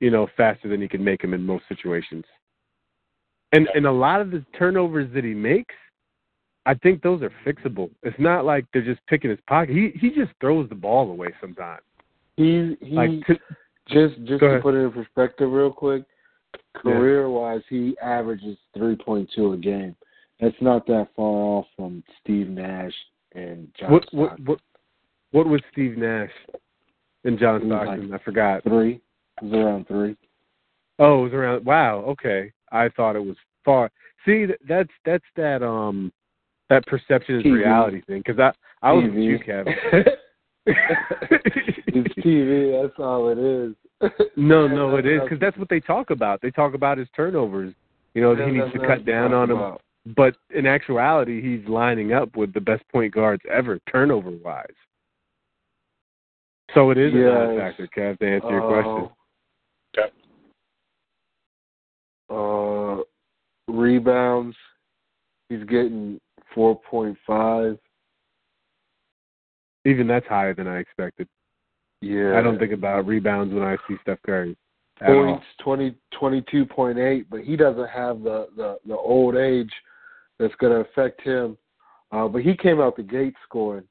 [0.00, 2.24] you know, faster than he can make them in most situations.
[3.52, 5.74] And and a lot of the turnovers that he makes,
[6.66, 7.90] I think those are fixable.
[8.02, 9.74] It's not like they're just picking his pocket.
[9.74, 11.82] He he just throws the ball away sometimes.
[12.36, 13.38] He he Like to,
[13.88, 16.04] just just to put it in perspective real quick,
[16.74, 19.94] career wise he averages three point two a game.
[20.42, 22.92] That's not that far off from Steve Nash
[23.34, 24.44] and John what what Stockton.
[24.46, 24.60] what
[25.30, 26.30] what was Steve Nash?
[27.24, 28.10] and John Stockton?
[28.10, 28.62] like I forgot.
[28.64, 29.00] Three.
[29.40, 30.16] It was around three.
[30.98, 31.64] Oh, it was around.
[31.64, 31.98] Wow.
[32.08, 32.52] Okay.
[32.72, 33.90] I thought it was far.
[34.26, 36.12] See, that's that's that um
[36.68, 37.54] that perception is TV.
[37.54, 38.22] reality thing.
[38.26, 38.52] Because I
[38.86, 39.24] I was with TV.
[39.24, 39.74] you, Kevin.
[40.66, 42.82] it's TV.
[42.82, 43.74] That's all it is.
[44.36, 46.40] no, no, it is what- because that's what they talk about.
[46.42, 47.72] They talk about his turnovers.
[48.14, 49.58] You know, he that's needs to what cut down on them.
[49.58, 49.82] about.
[50.04, 54.66] But in actuality, he's lining up with the best point guards ever, turnover wise.
[56.74, 57.34] So it is a Yes.
[57.34, 58.18] non-factor, Kev.
[58.18, 59.10] To answer your question.
[59.96, 60.12] Okay.
[62.30, 63.02] Uh,
[63.68, 64.56] rebounds.
[65.48, 66.20] He's getting
[66.54, 67.78] four point five.
[69.84, 71.28] Even that's higher than I expected.
[72.00, 72.38] Yeah.
[72.38, 74.56] I don't think about rebounds when I see Steph Curry.
[75.00, 75.24] At all.
[75.24, 79.72] points twenty twenty two point eight, but he doesn't have the the the old age
[80.42, 81.56] that's going to affect him.
[82.10, 83.84] Uh, but he came out the gate scoring.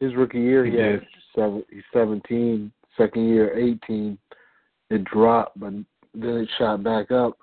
[0.00, 2.72] His rookie year, he He had seven, he's seventeen.
[2.96, 4.18] Second year, eighteen.
[4.90, 5.72] It dropped, but
[6.14, 7.38] then it shot back up.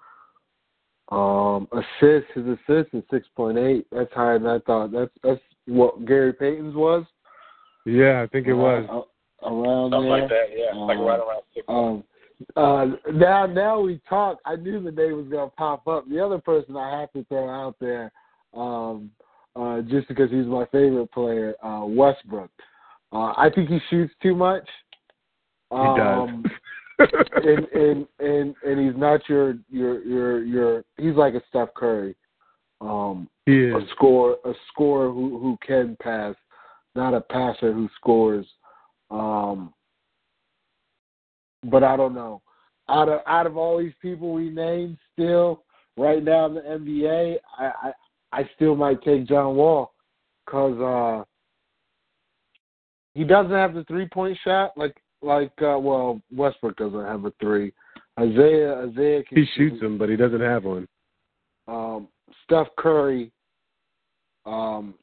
[1.12, 3.88] Um, assists, his assist is six point eight.
[3.92, 4.92] That's higher than I thought.
[4.92, 7.06] That's that's what Gary Payton's was.
[7.86, 8.86] Yeah, I think it was.
[8.92, 10.20] Uh, around Something there.
[10.22, 10.76] like that, yeah.
[10.76, 11.66] like Um, right around six.
[11.68, 12.04] Um,
[12.56, 14.38] uh, now, now we talk.
[14.46, 16.08] I knew the name was gonna pop up.
[16.10, 18.12] The other person I have to throw out there,
[18.54, 19.12] um,
[19.56, 22.52] uh, just because he's my favorite player, uh, Westbrook.
[23.12, 24.68] Uh, I think he shoots too much.
[25.72, 26.44] He Um,
[26.98, 27.10] does.
[27.44, 30.84] and and and and he's not your your your your.
[30.98, 32.16] He's like a Steph Curry.
[32.82, 36.36] Um, he a score a scorer who who can pass,
[36.96, 38.46] not a passer who scores.
[39.12, 39.74] Um,
[41.64, 42.42] but I don't know.
[42.90, 45.64] Out of out of all these people we named, still
[45.98, 47.92] right now in the NBA, I I,
[48.32, 49.94] I still might take John Wall
[50.46, 51.24] because uh,
[53.14, 57.34] he doesn't have the three point shot like like uh, well Westbrook doesn't have a
[57.40, 57.74] three.
[58.20, 60.88] Isaiah Isaiah can He shoots them, but he doesn't have one.
[61.68, 62.08] um,
[62.44, 63.32] Steph Curry.
[64.46, 64.94] Um,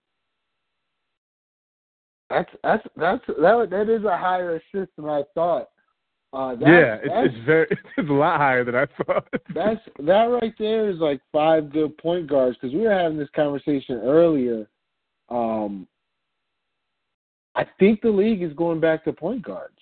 [2.30, 5.68] that's that's that's that that is a higher assist than I thought.
[6.32, 9.26] Uh, that's, yeah, it's, that's, it's very it's a lot higher than I thought.
[9.54, 13.28] that's that right there is like five good point guards because we were having this
[13.34, 14.68] conversation earlier.
[15.28, 15.86] Um,
[17.54, 19.72] I think the league is going back to point guards.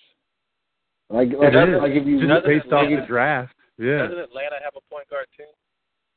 [1.09, 1.81] Like like, It is.
[1.81, 3.53] like if you Just Doesn't based off the draft.
[3.77, 3.97] Yeah.
[3.99, 5.43] Doesn't Atlanta have a point guard too?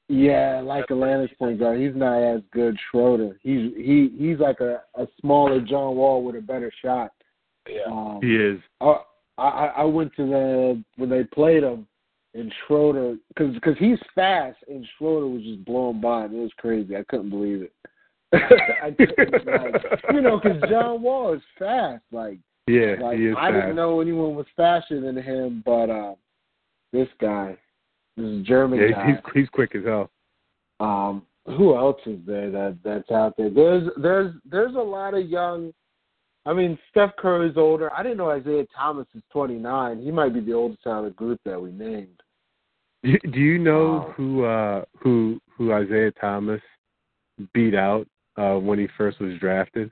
[0.09, 1.81] Yeah, like That's Atlanta's point guard.
[1.81, 3.39] He's not as good as Schroeder.
[3.43, 7.11] He's he he's like a, a smaller John Wall with a better shot.
[7.69, 7.83] Yeah.
[7.91, 8.61] Um, He is.
[8.81, 8.99] I
[9.43, 11.87] I I went to the when they played him
[12.35, 16.37] and Schroeder because cause he's fast and Schroeder was just blowing by him.
[16.37, 16.97] It was crazy.
[16.97, 17.73] I couldn't believe it.
[18.35, 22.03] I couldn't, like, you know, because John Wall is fast.
[22.13, 23.55] Like Yeah, like he is I fast.
[23.55, 26.15] didn't know anyone was faster than him, but uh,
[26.93, 27.57] this guy,
[28.17, 29.07] this German Yeah, guy.
[29.07, 30.11] he's he's quick as hell.
[30.81, 33.51] Um, who else is there that that's out there?
[33.51, 35.73] There's there's there's a lot of young.
[36.47, 37.93] I mean, Steph Curry's older.
[37.93, 40.01] I didn't know Isaiah Thomas is 29.
[40.01, 42.21] He might be the oldest out of the group that we named.
[43.05, 44.15] Do, you know Wow.
[44.17, 46.61] who uh who who Isaiah Thomas
[47.55, 49.91] beat out uh when he first was drafted?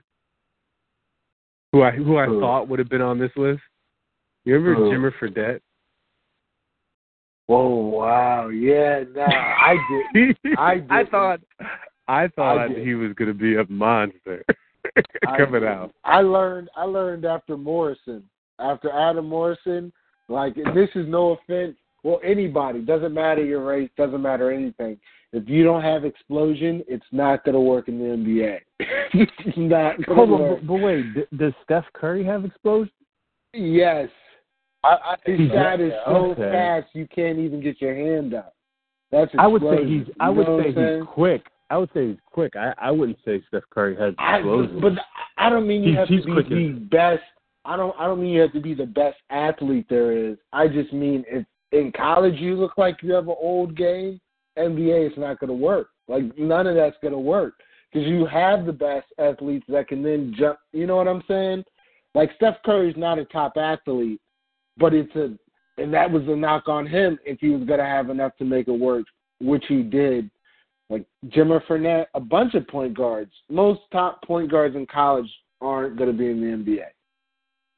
[1.71, 2.39] Who I who I Who?
[2.41, 3.61] thought would have been on this list?
[4.45, 4.91] You remember Who?
[4.91, 5.61] Jimmer Fredette?
[7.45, 7.67] Whoa!
[7.87, 8.49] Wow!
[8.49, 9.75] Yeah, no, I
[10.13, 10.35] did.
[10.57, 11.09] I I didn't.
[11.11, 11.39] thought
[12.09, 12.85] I thought didn't.
[12.85, 14.53] he was going to be a monster I
[15.37, 15.63] coming did.
[15.69, 15.93] out.
[16.03, 16.69] I learned.
[16.75, 18.23] I learned after Morrison.
[18.59, 19.91] After Adam Morrison,
[20.29, 21.75] like and this is no offense.
[22.03, 24.97] Well, anybody doesn't matter your race, doesn't matter anything.
[25.33, 28.59] If you don't have explosion, it's not going to work in the NBA.
[29.13, 30.59] it's not going Hold to on, work.
[30.61, 32.91] but, but wait, d- does Steph Curry have explosion?
[33.53, 34.09] Yes,
[34.83, 36.51] I, I his so, shot is so Okay.
[36.51, 38.55] fast you can't even get your hand up.
[39.11, 40.05] That's I would say he's.
[40.19, 40.67] I You would know say
[40.99, 41.45] he's quick.
[41.69, 42.55] I would say he's quick.
[42.55, 44.79] I I wouldn't say Steph Curry has I, explosion.
[44.79, 44.93] but
[45.37, 46.49] I don't mean you He's- have he's to be quicker.
[46.55, 47.23] the best.
[47.65, 47.93] I don't.
[47.99, 50.37] I don't mean you have to be the best athlete there is.
[50.53, 54.21] I just mean if in college you look like you have an old game,
[54.57, 55.89] NBA it's not going to work.
[56.07, 57.55] Like none of that's going to work
[57.91, 60.57] because you have the best athletes that can then jump.
[60.71, 61.65] You know what I'm saying?
[62.15, 64.21] Like Steph Curry's not a top athlete,
[64.77, 65.33] but it's a,
[65.81, 68.45] and that was a knock on him if he was going to have enough to
[68.45, 69.05] make it work,
[69.41, 70.31] which he did.
[70.89, 73.31] Like Jimmer Fredette, a bunch of point guards.
[73.49, 75.29] Most top point guards in college
[75.61, 76.85] aren't going to be in the NBA.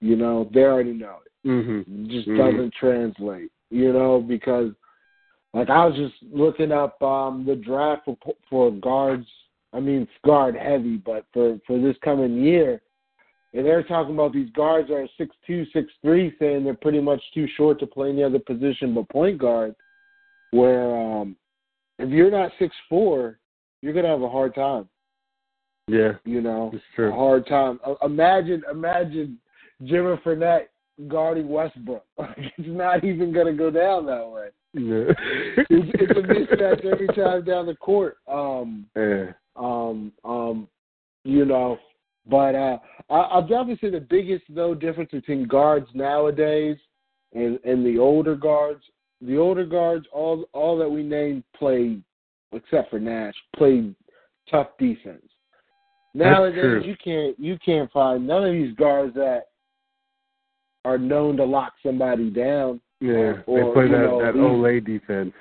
[0.01, 1.47] You know, they already know it.
[1.47, 2.03] mm-hmm.
[2.05, 2.37] It just Mhm.
[2.37, 3.51] doesn't translate.
[3.71, 4.73] You know, because
[5.53, 8.17] like I was just looking up um the draft for
[8.49, 9.27] for guards.
[9.73, 12.81] I mean, it's guard heavy, but for for this coming year,
[13.53, 17.21] and they're talking about these guards are six two, six three, saying they're pretty much
[17.33, 19.75] too short to play any other position but point guard.
[20.51, 21.35] Where um,
[21.99, 23.37] if you're not six four,
[23.81, 24.89] you're gonna have a hard time.
[25.87, 27.79] Yeah, You know, it's a hard time.
[27.83, 29.39] Uh, imagine, imagine
[29.83, 30.67] Jimmer Fredette
[31.07, 32.05] guarding Westbrook.
[32.37, 34.49] it's not even gonna go down that way.
[34.73, 35.13] Yeah.
[35.57, 38.17] It's, it's a mismatch every time down the court.
[38.27, 39.31] Um, yeah.
[39.55, 40.67] um, um,
[41.23, 41.79] you know.
[42.29, 42.77] But uh,
[43.09, 46.77] I, I'll definitely say the biggest though difference between guards nowadays
[47.33, 48.83] and and the older guards.
[49.21, 52.01] The older guards, all all that we named played,
[52.53, 53.95] except for Nash, played
[54.49, 55.25] tough defense.
[56.13, 56.83] Nowadays, true.
[56.83, 59.47] you can't you can't find none of these guards that
[60.85, 62.81] are known to lock somebody down.
[63.01, 65.33] Yeah, Or- they play that know, that olé defense.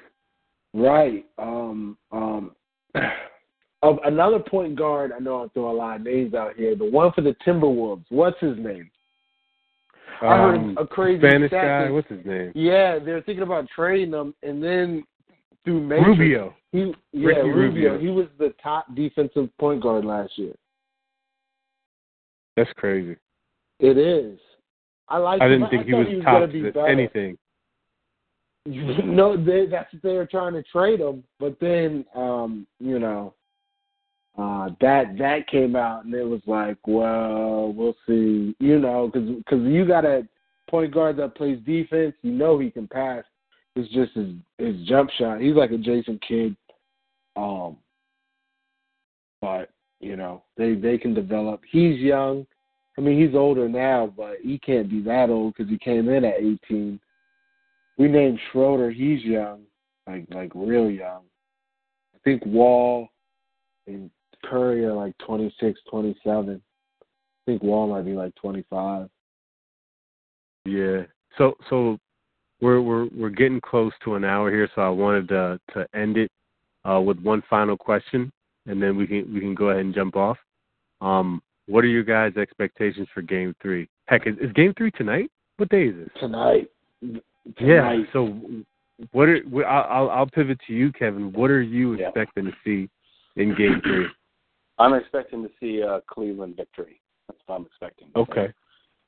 [0.74, 1.24] Right.
[1.38, 2.52] Um, um,
[3.82, 6.76] of another point guard, I know I'm throwing a lot of names out here.
[6.76, 8.90] The one for the Timberwolves, what's his name?
[10.20, 11.84] I heard Um, a crazy Spanish stat guy.
[11.84, 12.52] that- What's his name?
[12.54, 15.04] Yeah, they're thinking about trading him, and then
[15.64, 16.54] through Matrix, Rubio.
[16.72, 17.92] He, yeah, Ricky Rubio.
[17.92, 17.98] Rubio.
[17.98, 20.54] He was the top defensive point guard last year.
[22.56, 23.16] That's crazy.
[23.78, 24.38] It is.
[25.08, 25.40] I like.
[25.40, 27.38] I didn't think he was, he was top gonna be to anything.
[28.66, 33.32] no, they, that's what they were trying to trade him, but then um, you know,
[34.38, 39.28] uh, that that came out and it was like, well, we'll see, you know, because
[39.28, 40.26] because you got a
[40.70, 43.24] point guard that plays defense, you know he can pass.
[43.74, 45.40] It's just his his jump shot.
[45.40, 46.56] He's like a Jason Kidd,
[47.36, 47.76] um,
[49.40, 49.70] but
[50.00, 51.62] you know they they can develop.
[51.70, 52.46] He's young.
[52.96, 56.24] I mean, he's older now, but he can't be that old because he came in
[56.24, 56.98] at 18
[57.98, 58.90] we named Schroeder.
[58.90, 59.62] He's young,
[60.06, 61.22] like like real young.
[62.14, 63.08] I think Wall
[63.86, 64.10] and
[64.48, 66.60] Curry are like 26, 27.
[67.00, 67.04] I
[67.46, 69.08] think Wall might be like 25.
[70.64, 71.02] Yeah.
[71.36, 71.98] So so
[72.60, 76.16] we're we're we're getting close to an hour here, so I wanted to to end
[76.16, 76.30] it
[76.84, 78.32] uh, with one final question,
[78.66, 80.36] and then we can we can go ahead and jump off.
[81.00, 83.88] Um, what are your guys' expectations for Game Three?
[84.06, 85.30] Heck, is, is Game Three tonight?
[85.58, 86.12] What day is it?
[86.18, 86.68] Tonight.
[87.02, 87.20] Yeah.
[87.58, 88.06] Tonight.
[88.12, 88.38] So,
[89.12, 91.32] what are I'll I'll- I'll pivot to you, Kevin.
[91.32, 92.08] What are you Yeah.
[92.08, 92.88] expecting to see
[93.36, 94.06] in Game Three?
[94.78, 97.00] I'm expecting to see a Cleveland victory.
[97.26, 98.08] That's what I'm expecting.
[98.16, 98.52] Okay.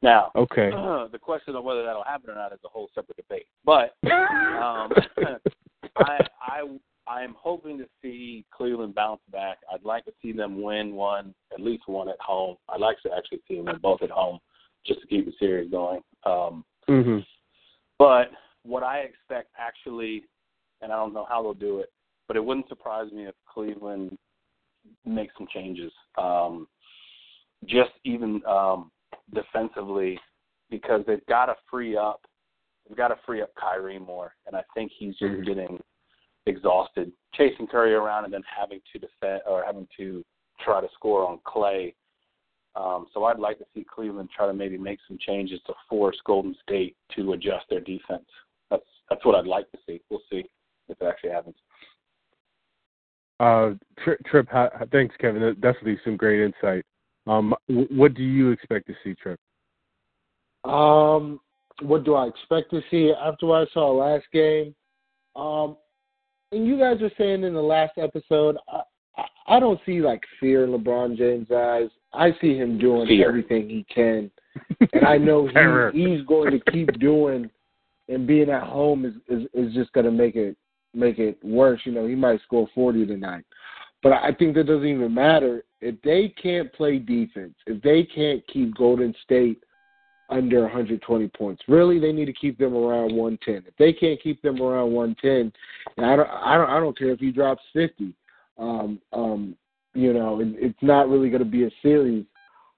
[0.02, 0.70] Now, Okay.
[1.12, 3.46] the question of whether that'll happen or not is a whole separate debate.
[3.64, 4.92] But um,
[5.96, 6.62] I I
[7.06, 9.58] I'm hoping to see Cleveland bounce back.
[9.72, 12.56] I'd like to see them win one, at least one at home.
[12.68, 14.38] I'd like to actually see them both at home,
[14.86, 16.02] just to keep the series going.
[16.24, 17.24] Um, Mhm.
[17.98, 18.30] but
[18.62, 20.24] what I expect actually,
[20.82, 21.92] and I don't know how they'll do it,
[22.28, 24.16] but it wouldn't surprise me if Cleveland
[25.04, 25.92] makes some changes.
[26.18, 26.66] Um,
[27.66, 28.90] just even um,
[29.34, 30.18] defensively,
[30.70, 32.20] because they've got to free up.
[32.88, 35.44] They've got to free up Kyrie more, and I think he's just Mhm.
[35.46, 35.82] getting
[36.46, 40.24] exhausted chasing Curry around and then having to defend or having to
[40.58, 41.94] try to score on Clay.
[42.76, 46.18] Um, so I'd like to see Cleveland try to maybe make some changes to force
[46.24, 48.28] Golden State to adjust their defense.
[48.70, 50.00] That's that's what I'd like to see.
[50.08, 50.44] We'll see
[50.88, 51.56] if it actually happens.
[53.40, 53.72] Uh,
[54.04, 55.40] Tri- Trip, ha- thanks, Kevin.
[55.42, 56.84] That- Definitely some great insight.
[57.26, 59.40] Um, wh- what do you expect to see, Trip?
[60.64, 61.40] Um,
[61.80, 64.74] what do I expect to see after what I saw last game?
[65.36, 65.76] Um,
[66.52, 68.82] and you guys were saying in the last episode, I,
[69.16, 71.88] I, I don't see like fear in LeBron James' eyes.
[72.12, 73.26] I see him doing Fear.
[73.28, 74.30] everything he can,
[74.92, 75.46] and I know
[75.92, 77.50] he, he's going to keep doing.
[78.08, 80.56] And being at home is is, is just going to make it
[80.94, 81.80] make it worse.
[81.84, 83.44] You know, he might score forty tonight,
[84.02, 87.54] but I think that doesn't even matter if they can't play defense.
[87.66, 89.62] If they can't keep Golden State
[90.30, 91.62] under 120 points.
[91.68, 93.64] Really, they need to keep them around 110.
[93.66, 95.52] If they can't keep them around 110,
[95.96, 98.14] and I don't, I don't, I don't care if he drops 50.
[98.58, 99.56] Um, um,
[99.94, 102.24] you know, it, it's not really going to be a series.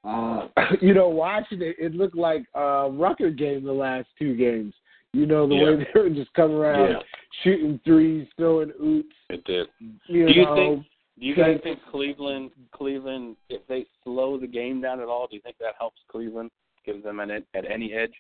[0.05, 0.49] Uh,
[0.81, 4.75] you know, watching it, it looked like a Rucker game the last two games.
[5.13, 5.65] You know, the Yeah.
[5.65, 7.03] way they were just coming around Yeah.
[7.43, 9.15] shooting threes, throwing oops.
[9.29, 9.69] It did.
[9.81, 10.87] You Do you know, think-
[11.19, 15.27] Do you guys Think- think Cleveland Cleveland if they slow the game down at all,
[15.27, 16.51] do you think that helps Cleveland?
[16.85, 18.15] Gives them an ed- at any edge?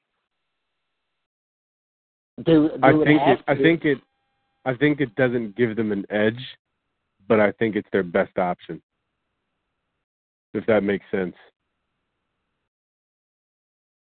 [2.39, 3.45] they, they I think have it.
[3.49, 3.99] I think it.
[4.65, 6.41] I think it doesn't give them an edge,
[7.27, 8.81] but I think it's their best option.
[10.55, 11.35] If that makes sense.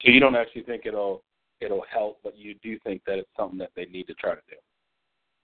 [0.01, 1.21] So you don't actually think it'll
[1.61, 4.41] it'll help, but you do think that it's something that they need to try to
[4.49, 4.55] do.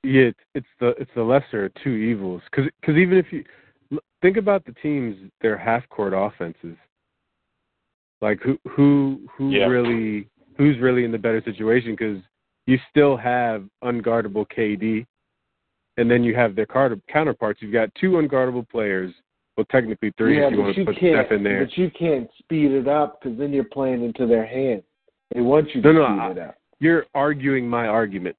[0.10, 2.42] Yeah, it's, it's the it's the lesser of two evils.
[2.52, 3.44] Because cause even if you
[4.22, 6.78] think about the teams, their half court offenses.
[8.22, 9.66] Like who who who Yeah.
[9.66, 12.22] really who's really in the better situation because
[12.66, 15.06] you still have unguardable KD,
[15.98, 17.62] and then you have their counter- counterparts.
[17.62, 19.14] You've got two unguardable players.
[19.58, 21.28] Well, technically three yeah, if you but want you to put can't.
[21.28, 21.66] Steph in there.
[21.66, 24.84] But you can't speed it up because then you're playing into their hand.
[25.34, 26.56] They want you No, to no, I- it up.
[26.80, 28.36] You're arguing my argument.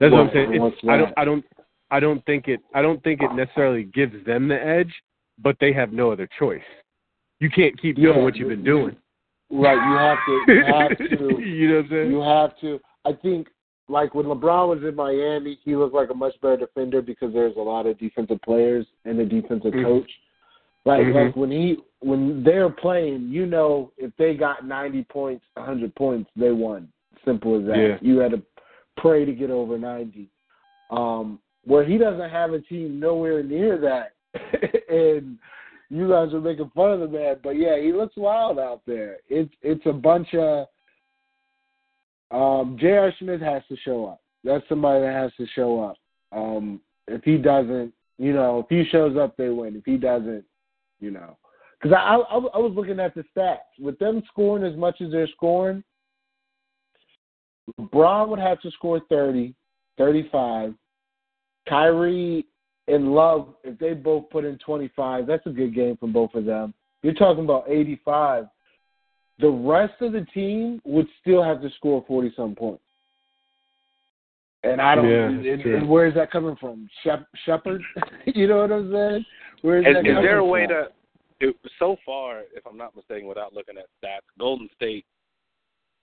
[0.00, 0.62] That's Well, what I'm saying.
[0.62, 1.12] It's, I don't.
[1.18, 1.44] I don't.
[1.90, 2.60] I don't think it.
[2.74, 4.92] I don't think it necessarily gives them the edge,
[5.38, 6.62] but they have no other choice.
[7.38, 8.96] You can't keep doing Yeah, what you've been doing.
[9.50, 10.52] Right, you have to.
[10.54, 11.46] You have to.
[11.46, 12.10] you know what I'm saying?
[12.10, 12.80] You have to.
[13.04, 13.48] I think,
[13.88, 17.56] like when LeBron was in Miami, he looked like a much better defender because there's
[17.56, 19.84] a lot of defensive players and a defensive Mhm.
[19.84, 20.10] coach.
[20.84, 21.26] Like, Mhm.
[21.26, 26.28] like when he when they're playing, you know, if they got 90 points, 100 points,
[26.34, 26.88] they won.
[27.24, 27.78] Simple as that.
[27.78, 27.98] Yeah.
[28.00, 28.42] You had to
[28.96, 30.28] pray to get over 90.
[30.90, 34.14] Um, where he doesn't have a team nowhere near that,
[34.88, 35.38] and
[35.90, 39.18] you guys are making fun of the man, but yeah, he looks wild out there.
[39.28, 40.66] It's it's a bunch of
[42.30, 43.12] um J.R.
[43.18, 44.20] Smith has to show up.
[44.42, 45.96] That's somebody that has to show up.
[46.32, 49.76] Um if he doesn't, you know, if he shows up, they win.
[49.76, 50.44] If he doesn't,
[51.02, 51.36] you know,
[51.80, 55.10] because I, I I was looking at the stats with them scoring as much as
[55.10, 55.82] they're scoring.
[57.78, 59.54] LeBron would have to score 30,
[59.98, 60.74] 35.
[61.68, 62.46] Kyrie
[62.88, 66.44] and Love, if they both put in 25, that's a good game from both of
[66.44, 66.74] them.
[67.02, 68.46] You're talking about 85.
[69.38, 72.82] The rest of the team would still have to score 40 some points.
[74.64, 75.08] And I don't.
[75.08, 76.88] Yeah, and, and where is that coming from?
[77.02, 77.82] Shep, Shepard?
[78.26, 79.24] you know what I'm saying?
[79.62, 80.48] Where is, Is, that is there a from?
[80.50, 80.88] way to?
[81.40, 85.04] It, so far, if I'm not mistaken, without looking at stats, Golden State,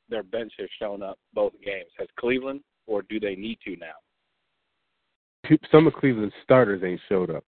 [0.09, 1.89] their bench has shown up both games.
[1.97, 5.57] Has Cleveland, or do they need to now?
[5.71, 7.43] Some of Cleveland's starters ain't showed up.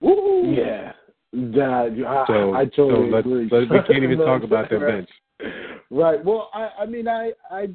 [0.00, 0.52] Woo!
[0.56, 0.92] Yeah.
[1.32, 3.48] That, I, So, I, I totally so let's, agree.
[3.50, 5.08] let- we can't even No, talk about their bench.
[5.90, 6.24] Right.
[6.24, 7.68] Well, I, I mean, I, I,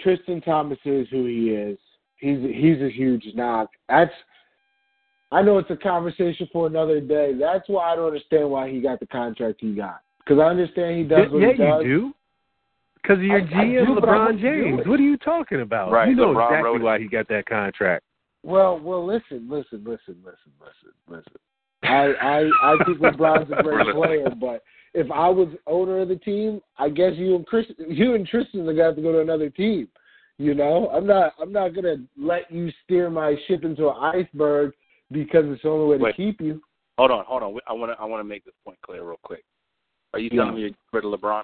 [0.00, 1.78] Tristan Thomas is who he is.
[2.16, 3.70] He's he's a huge knock.
[3.88, 4.12] That's,
[5.30, 7.32] I know it's a conversation for another day.
[7.38, 10.00] That's why I don't understand why he got the contract he got.
[10.18, 11.84] Because I understand he does what yeah, he does.
[11.84, 12.14] you do.
[13.02, 14.86] Because of your I- I GM, do, LeBron James.
[14.86, 15.92] What are you talking about?
[15.92, 18.04] Right, You know LeBron exactly wrote why he got that contract.
[18.42, 21.32] Well, well, listen, listen, listen, listen, listen, listen.
[21.82, 24.62] I, I, I think LeBron's a great player, but
[24.94, 28.62] if I was owner of the team, I guess you and Chris, you and Tristan
[28.62, 29.88] are gonna have to go to another team.
[30.38, 34.72] You know, I'm not, I'm not gonna let you steer my ship into an iceberg
[35.10, 36.16] because it's the only way to Wait.
[36.16, 36.60] keep you.
[36.98, 37.58] Hold on, hold on.
[37.66, 39.44] I want to I want to make this point clear real quick.
[40.14, 40.42] Are you Yeah.
[40.42, 41.42] telling me you're rid of LeBron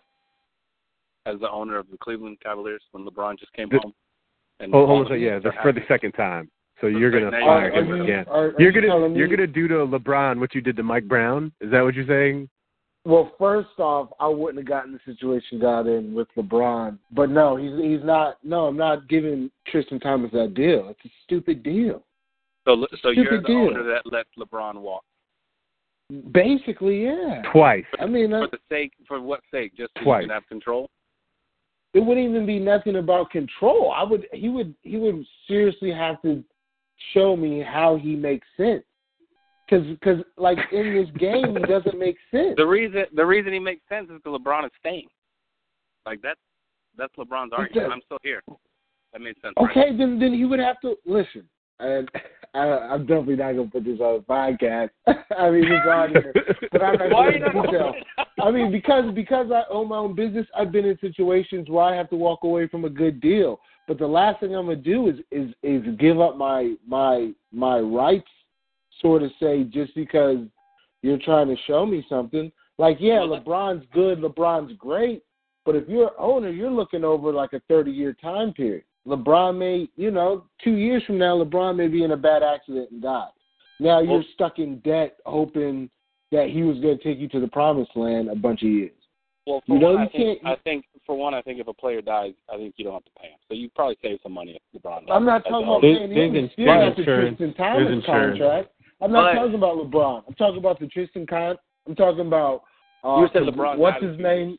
[1.27, 3.95] as the owner of the Cleveland Cavaliers when LeBron just came The- home?
[4.61, 5.63] And Oh, hold on, so yeah, are the, happy?
[5.63, 6.51] for the second time.
[6.81, 8.25] So you're gonna fire him gonna- again.
[8.29, 10.77] are, are You're you gonna telling you're me- gonna do to LeBron what you did
[10.77, 11.53] to Mike Brown.
[11.61, 12.49] Is that what you're saying?
[13.05, 16.99] Well, first off, I wouldn't have gotten the situation got in with LeBron.
[17.13, 18.43] But no, he's he's not.
[18.45, 20.89] No, I'm not giving Tristan Thomas that deal.
[20.89, 22.03] It's a stupid deal.
[22.65, 23.57] So so you're the deal.
[23.57, 25.05] owner that let LeBron walk
[26.33, 27.43] Basically, yeah.
[27.51, 27.85] Twice.
[27.99, 29.75] I mean, uh, for the sake for what sake?
[29.77, 30.23] Just so Twice.
[30.23, 30.91] you can have control.
[31.95, 33.91] it wouldn't even be nothing about control.
[33.91, 34.27] I would.
[34.33, 34.75] He would.
[34.83, 36.45] He would seriously have to
[37.15, 38.85] show me how he makes sense.
[39.67, 42.53] Because, cause, like in this game, he doesn't make sense.
[42.59, 45.09] The reason the reason he makes sense is because LeBron is staying.
[46.05, 46.41] Like that's
[46.99, 47.93] that's LeBron's argument.
[47.95, 48.43] I'm still here.
[49.15, 49.55] That made sense.
[49.57, 49.71] right?
[49.71, 51.49] Okay, then then he would have to listen.
[51.81, 52.11] And
[52.55, 54.91] I, I'm definitely not gonna put this on the podcast.
[55.37, 56.33] I mean, it's on here,
[56.71, 57.95] but I'm not Why into detail.
[58.43, 61.97] I mean, because because I own my own business, I've been in situations where I
[61.97, 63.59] have to walk away from a good deal.
[63.89, 67.81] But the last thing I'm gonna do is is is give up my my my
[67.81, 68.31] rights,
[69.01, 70.39] sort of say, just because
[71.03, 72.53] you're trying to show me something.
[72.79, 75.23] Like, yeah, LeBron's good, LeBron's great,
[75.65, 78.85] but if you're an owner, you're looking over like a 30 year time period.
[79.07, 82.91] LeBron may, you know, two years from now, LeBron may be in a bad accident
[82.91, 83.29] and die.
[83.81, 85.91] Now you're Well- stuck in debt, hoping
[86.31, 88.93] that he was going to take you to the promised land a bunch of years.
[89.47, 91.61] Well, for You know, one, I you think, can't- I think for one, I think
[91.61, 93.39] if a player dies, I think you don't have to pay him.
[93.47, 95.01] So you probably save some money if LeBron.
[95.07, 95.09] Dies.
[95.15, 96.35] I'm not talking about paying him.
[96.35, 97.05] ins- He's still there's the.
[97.05, 98.71] Tristan There's Thomas contract.
[99.03, 100.25] I'm not But- talking about LeBron.
[100.27, 101.59] I'm talking about the Tristan Con.
[101.87, 102.63] I'm talking about
[103.05, 104.59] uh, You said LeBron What's his name?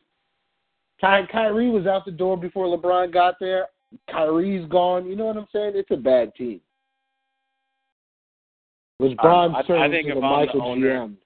[1.00, 3.66] Ky- Kyrie was out the door before LeBron got there.
[4.10, 5.06] Kyrie's gone.
[5.06, 5.72] You know what I'm saying?
[5.74, 6.60] It's a bad team.
[9.00, 11.16] LeBron um, I- I turned think into if I'm the Michael owner- GM.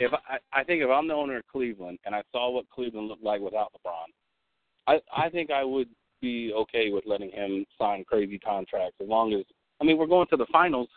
[0.00, 3.08] if I, I think if I'm the owner of Cleveland and I saw what Cleveland
[3.08, 4.06] looked like without LeBron,
[4.88, 5.88] I I think I would
[6.20, 9.44] be okay with letting him sign crazy contracts as long as
[9.80, 10.88] I mean we're going to the finals.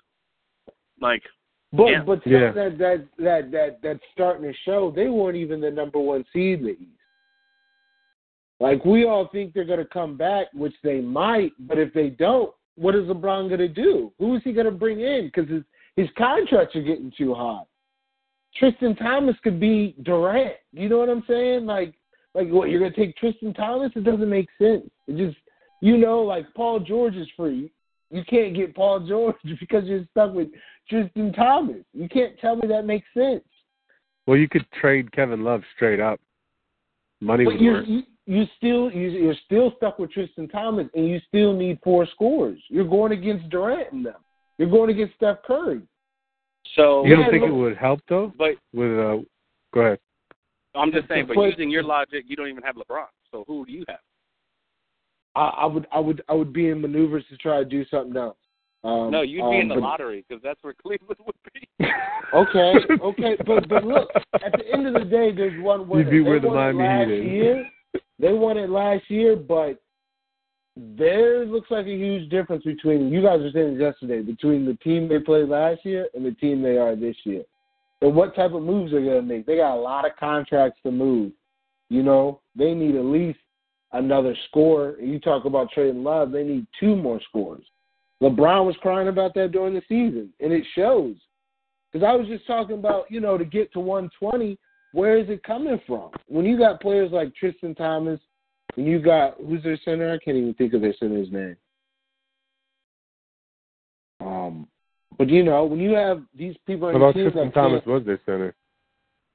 [1.00, 1.24] Like
[1.72, 2.04] But Yeah.
[2.04, 2.52] but Yeah.
[2.52, 6.60] that that that that that's starting to show they weren't even the number one seed
[6.60, 6.95] in the East.
[8.60, 11.52] Like we all think they're going to come back, which they might.
[11.60, 14.12] But if they don't, what is LeBron going to do?
[14.20, 15.32] Who is he going to bring in?
[15.34, 15.64] Because his
[15.96, 17.64] his contracts are getting too high.
[18.58, 20.56] Tristan Thomas could be Durant.
[20.72, 21.66] You know what I'm saying?
[21.66, 21.94] Like
[22.34, 23.92] like what you're going to take Tristan Thomas?
[23.96, 24.90] It doesn't make sense.
[25.08, 25.38] It just
[25.82, 27.72] you know like Paul George is free.
[28.12, 30.48] You can't get Paul George because you're stuck with
[30.90, 31.84] Tristan Thomas.
[31.94, 33.44] You can't tell me that makes sense.
[34.28, 36.20] Well, you could trade Kevin Love straight up.
[37.22, 37.86] Money But would work.
[37.88, 42.06] you you still you, you're still stuck with Tristan Thomas, and you still need four
[42.08, 42.60] scores.
[42.70, 44.16] You're going against Durant and them.
[44.58, 45.82] You're going against Steph Curry.
[46.76, 48.34] So, You don't Yeah, think look- it would help though?
[48.38, 49.18] but With uh,
[49.74, 50.00] go ahead.
[50.74, 53.06] I'm just saying, but But- using your logic, you don't even have LeBron.
[53.32, 54.00] So who do you have?
[55.36, 58.16] I, I would I would I would be in maneuvers to try to do something
[58.18, 58.38] else.
[58.84, 61.68] Um, no, you'd be um, in the but- lottery because that's where Cleveland would be.
[62.34, 66.04] Okay, okay, but but look, at the end of the day, there's one winner.
[66.04, 67.32] You'd be They where the Miami Heat is.
[67.32, 67.70] year.
[68.20, 69.82] They won it last year, but
[70.76, 75.08] there looks like a huge difference between you guys were saying yesterday between the team
[75.08, 77.44] they played last year and the team they are this year.
[78.02, 79.46] And what type of moves they're gonna make.
[79.46, 81.32] They got a lot of contracts to move.
[81.90, 83.40] You know, they need at least
[83.94, 84.96] another score.
[85.00, 87.64] You talk about trading love, they need two more scores.
[88.22, 91.16] LeBron was crying about that during the season, and it shows.
[91.92, 94.58] Because I was just talking about, you know, to get to 120,
[94.96, 96.10] where is it coming from?
[96.28, 98.20] When you got players like Tristan Thomas,
[98.76, 100.14] when you got who's their center?
[100.14, 101.58] I can't even think of their center's name.
[104.22, 104.68] Um,
[105.18, 107.82] but you know, when you have these people on What about teams Tristan that Thomas
[107.84, 108.56] can't- was their center?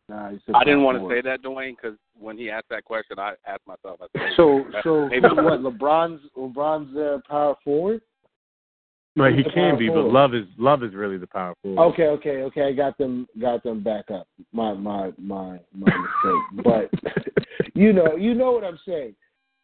[0.08, 2.84] Nah, he's a I didn't want to say that, Dwayne, because when he asked that
[2.84, 4.00] question, I asked myself.
[4.02, 5.60] I said, So, that- so maybe what?
[5.60, 8.00] LeBron's LeBron's their power forward.
[9.16, 10.04] Right, he can be, but.
[10.04, 11.82] Love is Love is really the power forward.
[11.92, 12.62] Okay, okay, okay.
[12.68, 14.28] I got them got them back up.
[14.52, 16.64] My my my my mistake.
[16.64, 16.90] But
[17.74, 19.16] you know, you know what I'm saying.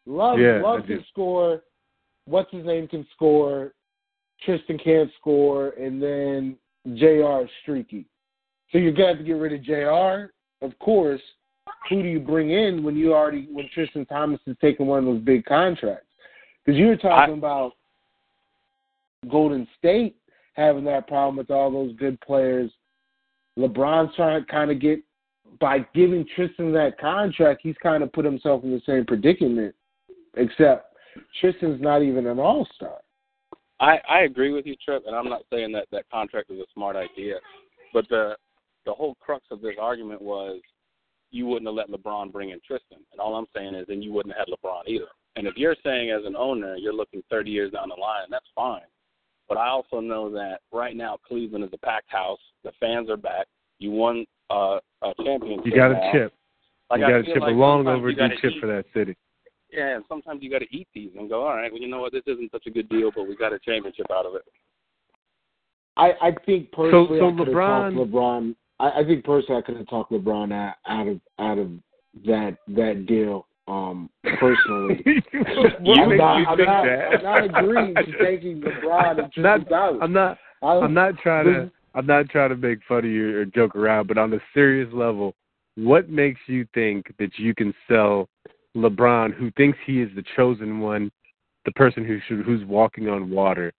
[0.05, 1.63] Love Yeah, Love I can score.
[2.25, 3.73] What's his name can score.
[4.43, 6.57] Tristan can't score, and then
[6.95, 7.43] Jr.
[7.43, 8.05] is streaky.
[8.71, 10.31] So you're gonna have to get rid of Jr.
[10.65, 11.21] Of course.
[11.89, 15.05] Who do you bring in when you already when Tristan Thomas is taking one of
[15.05, 16.07] those big contracts?
[16.65, 17.73] Because you were talking about
[19.29, 20.15] Golden State
[20.53, 22.71] having that problem with all those good players.
[23.57, 24.99] LeBron's trying to kind of get
[25.59, 29.73] by giving Tristan that contract, he's kind of put himself in the same predicament,
[30.35, 30.95] except
[31.39, 32.97] Tristan's not even an all star.
[33.79, 36.65] I I agree with you, Trip, and I'm not saying that that contract is a
[36.73, 37.35] smart idea,
[37.93, 38.35] but the
[38.85, 40.61] the whole crux of this argument was
[41.31, 44.11] you wouldn't have let LeBron bring in Tristan, and all I'm saying is then you
[44.11, 45.07] wouldn't have had LeBron either.
[45.35, 48.45] And if you're saying as an owner you're looking 30 years down the line, that's
[48.55, 48.81] fine.
[49.47, 52.39] But I also know that right now Cleveland is a packed house.
[52.63, 53.47] The fans are back.
[53.79, 55.65] You won uh, a championship.
[55.65, 56.09] You got now.
[56.09, 56.33] a chip.
[56.89, 58.61] Like, you got a chip, like a long overdue chip eat.
[58.61, 59.15] for that city.
[59.71, 61.99] Yeah, and sometimes you got to eat these and go, all right, well, you know
[61.99, 64.43] what, this isn't such a good deal, but we got a championship out of it.
[65.97, 68.55] I, I think personally, so I could have LeBron- talked LeBron.
[68.79, 71.71] I, I think personally, I could have talked LeBron out, out of out of
[72.25, 73.47] that that deal.
[73.67, 74.09] Um,
[74.39, 75.03] personally,
[75.33, 77.17] I'm not, you I'm think not, that?
[77.17, 80.01] I'm not agreeing to taking LeBron and Not-.
[80.01, 80.37] I'm not.
[80.63, 81.71] I'm not trying to.
[81.93, 84.87] I'm not trying to make fun of you or joke around, but on a serious
[84.93, 85.33] level,
[85.75, 88.29] what makes you think that you can sell
[88.75, 91.11] LeBron, who thinks he is the chosen one,
[91.65, 93.73] the person who should, who's walking on water,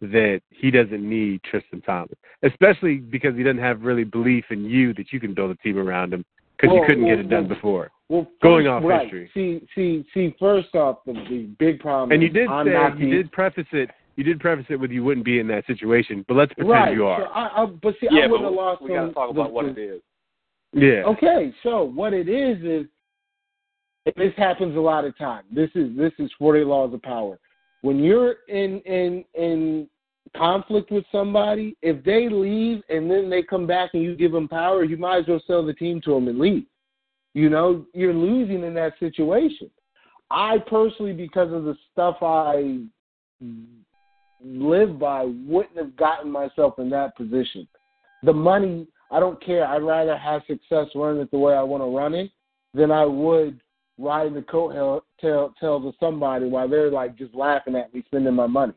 [0.00, 4.94] that he doesn't need Tristan Thomas, especially because he doesn't have really belief in you
[4.94, 6.24] that you can build a team around him
[6.56, 7.90] because you couldn't well, get it done well, before.
[8.10, 9.02] Well, Going first- off right.
[9.02, 9.30] history.
[9.32, 10.34] See, see, see.
[10.40, 12.10] First off, the, the big problem.
[12.10, 13.88] And you did I'm say not you the- did preface it.
[14.16, 16.92] You did preface it with you wouldn't be in that situation, but let's pretend right.
[16.94, 17.20] you are.
[17.20, 18.82] So I, I, but see, yeah, I wouldn't have lost.
[18.82, 20.02] we got to talk about the- what it is.
[20.72, 21.04] yeah.
[21.06, 22.86] Okay, so what it is is
[24.16, 25.46] this happens a lot of times.
[25.52, 27.38] This is this is forty laws of power.
[27.82, 29.88] When you're in in in
[30.36, 34.48] conflict with somebody, if they leave and then they come back and you give them
[34.48, 36.64] power, you might as well sell the team to them and leave.
[37.34, 39.70] You know, you're losing in that situation.
[40.30, 42.80] I personally, because of the stuff I
[44.42, 47.66] live by, wouldn't have gotten myself in that position.
[48.22, 49.66] The money, I don't care.
[49.66, 52.30] I'd rather have success running it the way I want to run it
[52.74, 53.60] than I would
[54.00, 58.34] riding the coattails tail, tails of somebody while they're like just laughing at me spending
[58.34, 58.72] my money.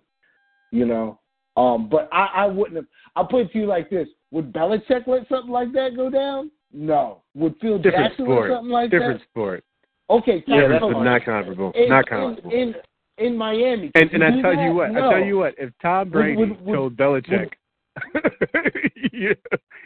[0.72, 1.20] You know,
[1.56, 2.86] um, but I, I wouldn't have.
[3.16, 6.51] I'll put it to you like this: Would Belichick let something like that go down?
[6.74, 7.21] No.
[7.36, 8.49] Would Phil Different Jackson sport.
[8.49, 9.28] let something like Different that?
[9.30, 9.63] sport.
[10.09, 11.03] Okay, Yeah, time that's out.
[11.03, 11.71] not comparable.
[11.76, 12.51] in, not comparable.
[12.51, 12.76] in
[13.19, 13.91] in Miami.
[13.95, 14.63] and and I tell that?
[14.63, 15.07] you what, no.
[15.09, 17.51] I tell you what, if Tom Brady would- would- told Belichick,
[19.13, 19.34] yeah.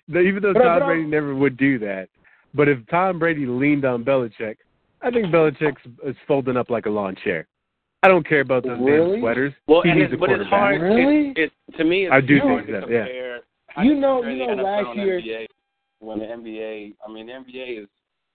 [0.10, 2.10] Even though But- Tom but Brady never would do that,
[2.54, 4.56] but if Tom Brady leaned on Belichick,
[5.02, 7.48] I think Belichick's is folding up like a lawn chair.
[8.04, 9.14] I don't care about those Really?
[9.14, 9.54] damn sweaters.
[9.68, 10.60] Well, he and needs it, a but it's quarterback.
[10.60, 10.82] hard.
[10.82, 11.30] Really?
[11.36, 13.04] It, it to me, it's I do hard think to that, yeah.
[13.06, 13.40] compare.
[13.68, 15.48] how You know- you know, last year- NBA
[16.00, 16.96] when the NBA.
[17.08, 17.90] I mean, the NBA is.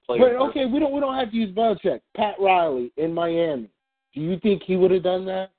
[0.07, 2.01] played But okay, we don't we don't have to use Belichick.
[2.17, 3.69] Pat Riley in Miami.
[4.15, 5.51] Do you think he would have done that?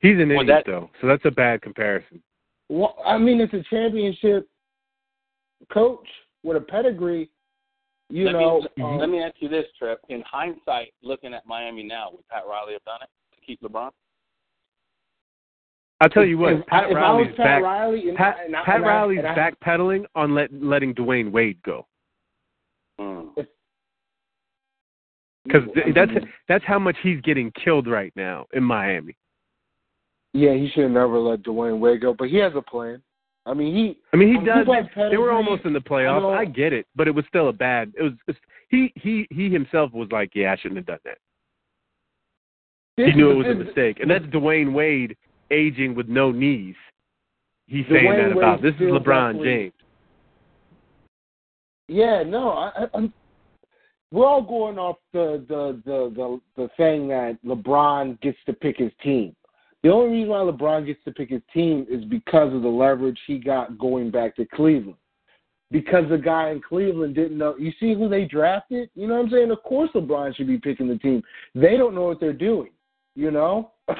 [0.00, 2.22] He's an Well, idiot that- though, so that's a bad comparison.
[2.68, 4.48] Well, I mean, it's a championship
[5.70, 6.08] coach
[6.42, 7.28] with a pedigree.
[8.08, 10.00] You let know, me, um, let me ask you this, Trip.
[10.08, 13.90] In hindsight, looking at Miami now, would Pat Riley have done it to keep LeBron?
[16.00, 17.62] I'll tell you what, if, Pat if I Riley's was Pat back.
[17.62, 21.30] Riley, and, Pat, and I, Pat and I- Riley's I- backpedaling on let, letting Dwyane
[21.30, 21.86] Wade go
[22.98, 23.28] Hmm.
[25.44, 26.12] because I that's
[26.48, 29.16] that's how much he's getting killed right now in Miami.
[30.32, 33.02] yeah, he should have never let Dwyane Wade go, but he has a plan.
[33.46, 34.58] I mean, he I mean, he Um, does.
[34.58, 36.20] people have They were almost in the playoffs.
[36.22, 37.92] know- I get it, but it was still a bad.
[37.98, 38.12] It was.
[38.28, 38.38] It's,
[38.68, 41.18] he he he himself was like, yeah, I shouldn't have done that.
[42.96, 45.16] He knew it was a mistake, and that's Dwayne Wade
[45.50, 46.76] aging with no knees.
[47.66, 49.72] He's saying that about Wade this is LeBron definitely- James.
[51.88, 53.12] Yeah, no, I, I, I'm.
[54.12, 58.78] We're all going off the the the the the thing that LeBron gets to pick
[58.78, 59.34] his team.
[59.82, 63.18] The only reason why LeBron gets to pick his team is because of the leverage
[63.26, 64.96] he got going back to Cleveland.
[65.70, 67.56] Because the guy in Cleveland didn't know.
[67.56, 68.90] You see who they drafted?
[68.94, 69.50] You know what I'm saying?
[69.52, 71.22] Of course, LeBron should be picking the team.
[71.54, 72.70] They don't know what they're doing.
[73.14, 73.72] You know.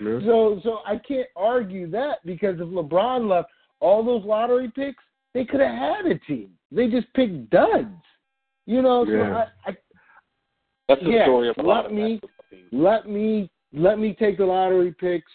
[0.00, 0.20] Sure.
[0.20, 0.26] Yeah.
[0.26, 5.02] So so I can't argue that because if LeBron left all those lottery picks,
[5.34, 6.50] they could have had a team.
[6.72, 7.88] They just picked duds.
[8.66, 9.44] You know, so Yeah.
[9.66, 9.76] I, I
[10.88, 12.20] That's the Yeah, story of a lot let of me-
[12.72, 15.30] let me let me take the lottery picks.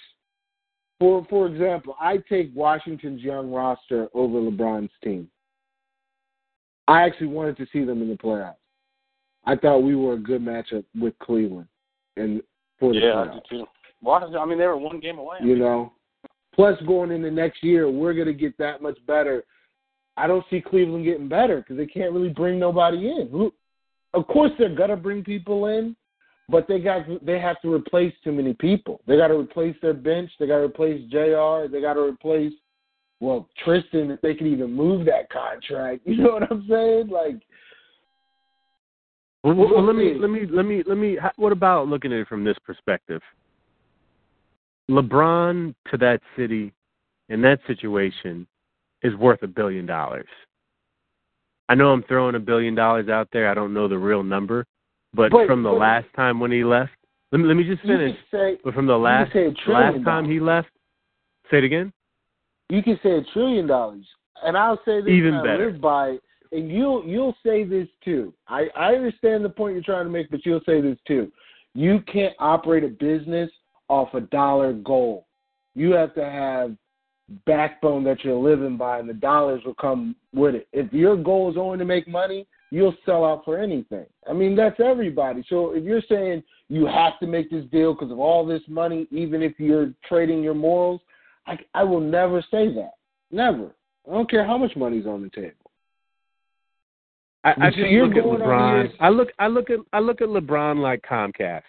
[1.00, 5.30] For for example, I take Washington's young roster over LeBron's team.
[6.88, 8.56] I actually wanted to see them in the playoffs.
[9.46, 11.68] I thought we were a good matchup with Cleveland
[12.18, 12.42] and
[12.80, 13.34] for the Yeah, I playoffs.
[13.50, 13.66] do too.
[14.06, 14.40] Washington.
[14.40, 15.38] I mean, they were one game away.
[15.44, 15.92] You know,
[16.54, 19.44] plus going into next year, we're going to get that much better.
[20.18, 23.28] I don't see Cleveland getting better because they can't really bring nobody in.
[23.32, 23.54] Who,
[24.14, 25.96] of course, they're gonna bring people in,
[26.48, 29.02] but they got they have to replace too many people.
[29.08, 30.32] They got to replace their bench.
[30.40, 31.68] They got to replace Jr.
[31.70, 32.54] They got to replace
[33.20, 36.02] well Tristan if they can even move that contract.
[36.06, 37.10] You know what I'm saying?
[37.10, 37.42] Like
[39.44, 41.18] Well, well, We'll let me let me let me let me.
[41.36, 43.22] What about looking at it from this perspective?
[44.90, 46.74] LeBron to that city
[47.30, 48.46] in that situation
[49.02, 50.28] is worth a billion dollars.
[51.68, 53.50] I know I'm throwing a billion dollars out there.
[53.50, 54.66] I don't know the real number,
[55.14, 56.92] but, But- from the but- last time when he left,
[57.32, 58.16] let me let me just finish.
[58.32, 59.34] say But from the last
[59.68, 60.70] last time he left,
[61.50, 61.92] say it again.
[62.70, 64.06] you can say a trillion dollars.
[64.44, 65.72] And I'll say this Even and I better.
[65.72, 68.34] live by it, and you'll you'll say this too.
[68.48, 71.32] I, I understand the point you're trying to make, but you'll say this too.
[71.74, 73.50] You can't operate a business
[73.90, 75.28] off a dollar goal.
[75.74, 76.76] You have to have
[77.46, 80.68] backbone that you're living by and the dollars will come with it.
[80.72, 84.06] If your goal is only to make money, you'll sell out for anything.
[84.30, 85.44] I mean, that's everybody.
[85.50, 89.08] So if you're saying you have to make this deal because of all this money,
[89.12, 91.02] even if you're trading your morals,
[91.48, 92.94] I, I will never say that.
[93.32, 93.76] Never.
[94.08, 95.72] I don't care how much money's on the table.
[97.44, 98.92] I, I just look at LeBron.
[99.00, 101.62] I look I look at I look at LeBron like Comcast.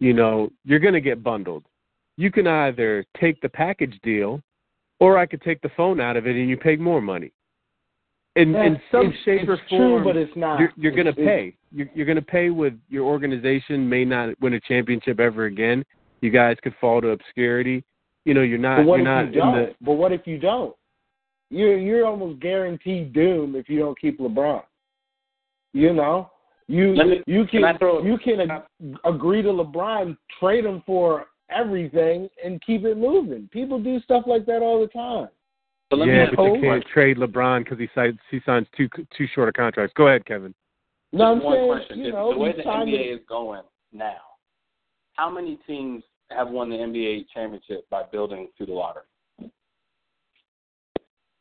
[0.00, 1.64] You know, you're going to get bundled.
[2.16, 4.40] You can either take the package deal,
[5.00, 7.32] or I could take the phone out of it and you pay more money.
[8.36, 10.60] In in some it's- shape or form, true, but it's not.
[10.60, 11.54] you're, you're going to It's- it's- pay.
[11.70, 15.84] You're, you're going to pay with your organization may not win a championship ever again.
[16.22, 17.84] You guys could fall to obscurity.
[18.24, 18.78] You know, you're not.
[18.78, 19.54] But what You're if not you in don't?
[19.66, 19.74] the.
[19.80, 20.74] But what if you don't?
[21.50, 24.62] You're you're almost guaranteed doom if you don't keep LeBron.
[25.72, 26.30] You know,
[26.68, 31.26] you me- you can, can throw- you can ag- agree to LeBron, trade him for
[31.50, 33.48] everything, and keep it moving.
[33.52, 35.28] People do stuff like that all the time.
[35.90, 36.90] So yeah, but you you can't question.
[36.92, 39.94] trade LeBron because he signs he signs too too short of contracts.
[39.96, 40.54] Go ahead, Kevin.
[41.12, 41.98] No, I'm Just one saying question.
[42.00, 43.62] you know the way the NBA him- is going
[43.92, 44.16] now,
[45.14, 49.04] how many teams have won the NBA championship by building through the lottery?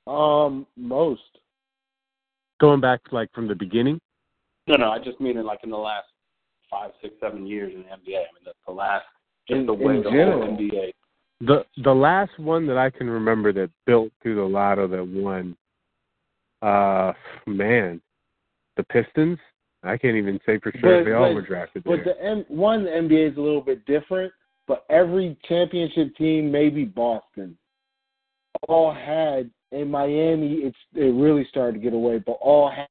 [0.07, 1.21] um most.
[2.61, 3.99] Going back like from the beginning.
[4.67, 6.07] No, no, I just mean in like in the last
[6.69, 8.17] five, six, seven years in the NBA.
[8.17, 9.05] I mean, the, the last,
[9.49, 10.45] In- the way in the general.
[10.45, 10.91] whole NBA.
[11.41, 15.55] The the last one that I can remember that built through the lotto that won,
[16.61, 17.13] uh,
[17.45, 18.01] man,
[18.75, 19.37] the Pistons.
[19.83, 22.15] I can't even say for sure But- if they all but- were drafted But there.
[22.15, 24.33] the M, one the NBA is a little bit different
[24.67, 27.57] but every championship team, maybe Boston,
[28.67, 30.55] all had in Miami.
[30.55, 32.87] It's it really started to get away, but all had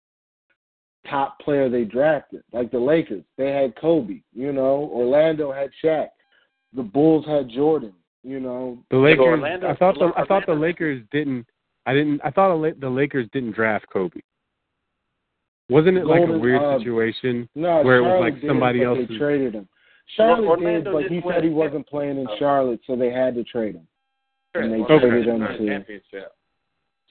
[1.09, 3.25] top player they drafted, like the Lakers.
[3.39, 4.21] They had Kobe.
[4.33, 6.09] You know, Orlando had Shaq.
[6.75, 7.93] The Bulls had Jordan.
[8.23, 9.21] You know, The Lakers.
[9.25, 11.47] Orlando- I thought the I thought the Lakers didn't.
[11.87, 12.21] I didn't.
[12.25, 14.21] I thought the Lakers didn't draft Kobe.
[15.69, 17.49] Wasn't it like a weird uh, situation?
[17.55, 19.69] No, Where it was like somebody else They traded him.
[20.17, 21.57] Charlotte Orlando did, but he didn't said he win.
[21.59, 22.37] wasn't playing in Oh.
[22.39, 23.87] Charlotte, so they had to trade him.
[24.55, 26.33] And they Orlando traded him to- championship.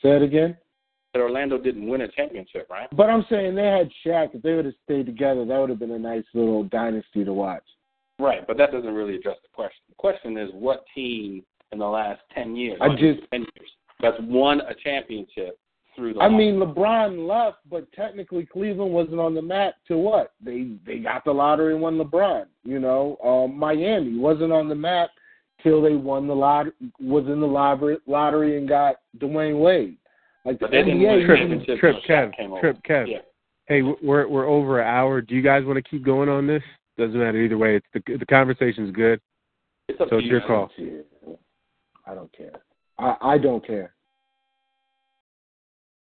[0.01, 0.57] Say it again.
[1.15, 2.89] But Orlando didn't win a championship, right?
[2.91, 4.35] But I'm saying they had Shaq.
[4.35, 7.31] If they would have stayed together, that would have been a nice little dynasty to
[7.31, 7.63] watch.
[8.19, 9.79] Right, but that doesn't really address the question.
[9.87, 14.19] The question is what team in the last ten years, I just- ten years, that's
[14.23, 15.57] won a championship
[15.95, 20.33] through the I mean, LeBron left, but technically Cleveland wasn't on the map to what?
[20.41, 22.47] They they got the lottery and won LeBron.
[22.65, 25.11] You know, um, Miami wasn't on the map
[25.63, 26.65] till they won the lot
[26.99, 29.97] was in the lottery lottery and got Dwyane Wade.
[30.45, 32.59] Like the But they didn't NBA, win a you Trip, championship Trip, Kev.
[32.61, 33.07] Trip, Kev.
[33.09, 33.17] Yeah.
[33.67, 35.21] Hey, we're we're over an hour.
[35.21, 36.61] Do you guys want to keep going on this?
[36.97, 37.75] Doesn't matter either way.
[37.77, 39.19] It's the the conversation's good.
[39.89, 40.47] It's up So to it's you your guys.
[40.47, 40.69] call.
[42.05, 42.51] I don't care.
[42.99, 43.93] I I don't care.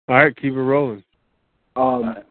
[0.09, 1.03] All right, keep it rolling.
[1.77, 2.25] Um, Right.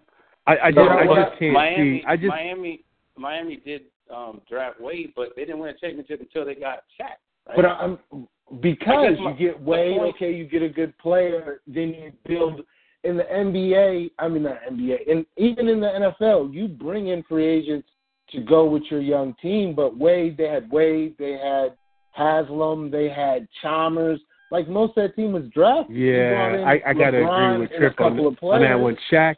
[0.47, 2.05] I I just So, I but just can't Miami, see.
[2.07, 2.83] I just Miami,
[3.17, 3.83] Miami did
[4.13, 7.15] um, draft Wade, but they didn't win a championship until they got Shaq.
[7.47, 7.55] Right?
[7.55, 7.97] But I'm
[8.59, 12.61] because my- you get Wade, point- okay, you get a good player, then you build
[13.03, 14.11] in the NBA.
[14.19, 17.87] I mean, not NBA, and even in the NFL, you bring in free agents
[18.31, 19.73] to go with your young team.
[19.73, 21.75] But Wade, they had Wade, they had
[22.11, 24.19] Haslem, they had Chalmers.
[24.51, 25.95] Like most of that team was drafted.
[25.95, 28.55] Yeah, I I gotta agree with Trip on, couple the, of players.
[28.55, 28.97] on that one.
[29.09, 29.37] Shaq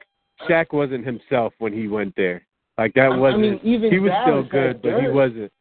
[0.49, 2.45] Shaq wasn't himself when he went there.
[2.77, 3.43] Like that wasn't.
[3.43, 5.51] I mean, even he was still good, but he wasn't.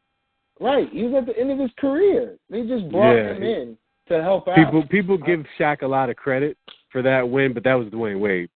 [0.59, 2.37] Right, he was at the end of his career.
[2.49, 3.33] They just brought Yeah.
[3.33, 3.77] him in
[4.07, 4.55] to help out.
[4.55, 6.57] People people give Shaq a lot of credit
[6.89, 8.49] for that win, but that was Dwyane Wade.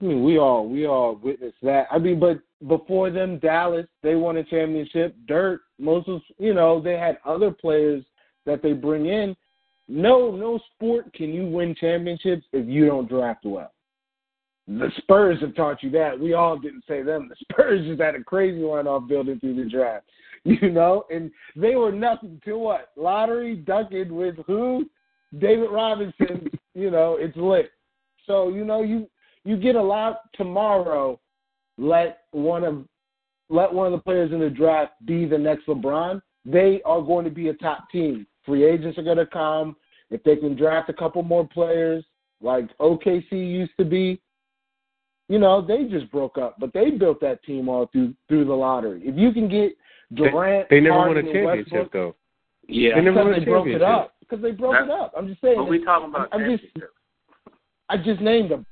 [0.00, 1.86] I mean, we all we all witnessed that.
[1.90, 5.14] I mean, but before them, Dallas they won a championship.
[5.26, 8.04] Dirt, most of you know they had other players
[8.46, 9.36] that they bring in.
[9.88, 13.72] No, no sport can you win championships if you don't draft well.
[14.68, 16.18] The Spurs have taught you that.
[16.18, 17.28] We all didn't say them.
[17.28, 20.06] The Spurs just had a crazy run off building through the draft,
[20.60, 24.86] you know, and they were nothing to what lottery ducking with who
[25.38, 26.48] David Robinson.
[26.74, 27.70] You know, it's lit.
[28.26, 29.06] So you know you
[29.44, 31.20] you get a lot tomorrow.
[31.76, 32.86] Let one of
[33.50, 36.22] let one of the players in the draft be the next LeBron.
[36.46, 38.26] They are going to be a top team.
[38.46, 39.76] Free agents are going to come.
[40.08, 42.04] If they can draft a couple more players,
[42.40, 44.18] like OKC used to be,
[45.28, 48.54] you know, they just broke up, but they built that team all through through the
[48.54, 49.02] lottery.
[49.04, 49.76] If you can get
[50.14, 52.14] Durant, They never won a championship Westbrook, though.
[52.68, 53.88] yeah, They never because won a they broke it championship.
[53.88, 54.14] up.
[54.20, 55.12] Because they broke That- it up.
[55.16, 55.56] I'm just saying.
[55.56, 56.64] but we talking about I'm just.
[57.88, 58.64] I just named them.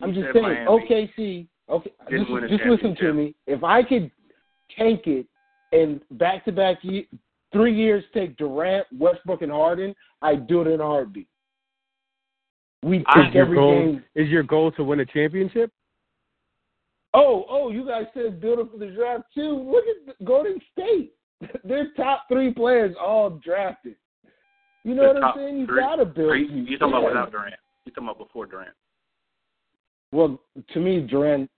[0.00, 0.66] I'm You just saying, Miami.
[0.66, 1.46] OKC.
[1.68, 3.34] Okay, just, just listen to me.
[3.46, 4.10] If I could
[4.76, 5.26] tank it
[5.72, 6.78] and back to back
[7.52, 11.26] three years take Durant, Westbrook, and Harden, I'd do it in a heartbeat.
[12.82, 14.04] We I- take Is your every goal game.
[14.14, 15.72] is your goal to win a championship?
[17.14, 19.70] Oh, oh, you guys said build up for the draft too.
[19.70, 21.12] Look at the Golden State.
[21.64, 23.96] Their top three players all drafted.
[24.82, 25.56] You know The what I'm saying?
[25.58, 25.80] You three?
[25.80, 26.30] gotta build.
[26.30, 27.54] Are you, you talking about without Durant?
[27.84, 28.74] You talking about before Durant?
[30.12, 30.40] Well,
[30.72, 31.50] to me, Durant.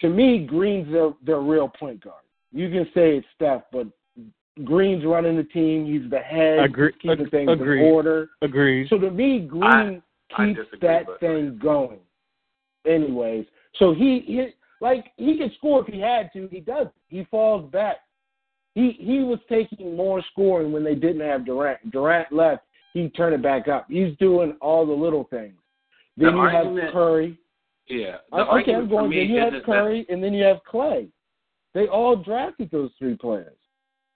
[0.00, 2.22] To me, Green's their their real point guard.
[2.52, 3.86] You can say it's Steph, but
[4.64, 5.86] Green's running the team.
[5.86, 6.58] He's the head.
[6.60, 7.86] Agree- He's keeping ag- things agreed.
[7.86, 8.30] in order.
[8.42, 8.88] Agreed.
[8.88, 12.00] So to me, Green I keeps disagree, that thing going.
[12.86, 13.46] Anyways,
[13.76, 14.48] so he, he
[14.80, 16.48] like he could score if he had to.
[16.48, 16.88] He does.
[17.08, 17.96] He falls back.
[18.74, 21.90] He he was taking more scoring when they didn't have Durant.
[21.90, 22.62] Durant left.
[22.92, 23.86] He turned it back up.
[23.88, 25.54] He's doing all the little things.
[26.16, 27.38] Then The you have Curry.
[27.88, 28.16] Yeah.
[28.30, 29.10] The okay, I'm going.
[29.10, 31.08] Then you have Curry, and then you have Clay.
[31.74, 33.56] They all drafted those three players.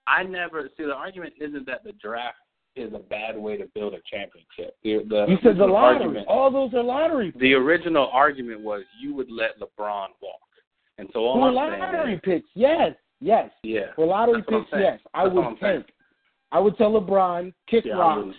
[0.05, 2.37] I never see the argument isn't that the draft
[2.77, 4.75] is a bad way to build a championship.
[4.83, 5.97] The, the You said the lottery.
[6.03, 7.33] argument- All those are lottery.
[7.39, 10.39] the original argument was you would let LeBron walk,
[10.97, 13.49] and so all For I'm lottery is, picks, yes, yes.
[13.63, 14.99] yeah, For lottery That's what I'm picks, yes.
[15.13, 15.85] I That's would tank.
[16.51, 18.35] I would tell LeBron, kick yeah, rocks.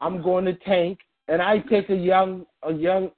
[0.00, 0.98] I'm going to tank,
[1.28, 3.10] and I take a young, a young,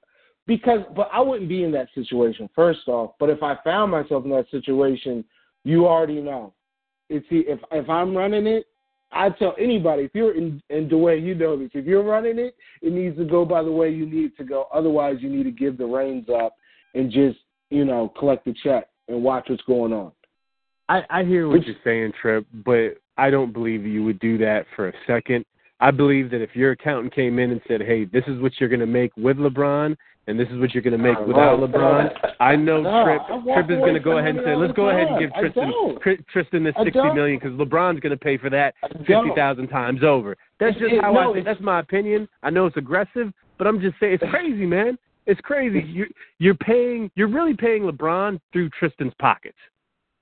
[0.47, 2.49] because, but I wouldn't be in that situation.
[2.55, 5.23] First off, but if I found myself in that situation,
[5.63, 6.53] you already know.
[7.09, 8.65] It's if if I'm running it,
[9.13, 11.69] I tell anybody if you're in in the way you know this.
[11.73, 14.43] If you're running it, it needs to go by the way you need it to
[14.43, 14.67] go.
[14.73, 16.55] Otherwise, you need to give the reins up
[16.93, 17.39] and just
[17.69, 20.11] you know collect the check and watch what's going on.
[20.89, 24.37] I, I hear what Which- you're saying, Trip, but I don't believe you would do
[24.39, 25.45] that for a second.
[25.81, 28.69] I believe that if your accountant came in and said, "Hey, this is what you're
[28.69, 31.59] going to make with LeBron, and this is what you're going to make without.
[31.59, 34.73] LeBron," I know No, Trip I Trip is going to go ahead and say, "Let's
[34.73, 36.23] go ahead and give Tristan.
[36.31, 40.37] Tristan this sixty million because LeBron's going to pay for that fifty thousand times over."
[40.59, 41.45] That's just It- how no, I think.
[41.45, 42.29] That's my opinion.
[42.43, 44.99] I know it's aggressive, but I'm just saying it's crazy, man.
[45.25, 45.81] It's crazy.
[45.87, 46.07] You're
[46.37, 47.09] you're paying.
[47.15, 49.57] You're really paying LeBron through Tristan's pockets.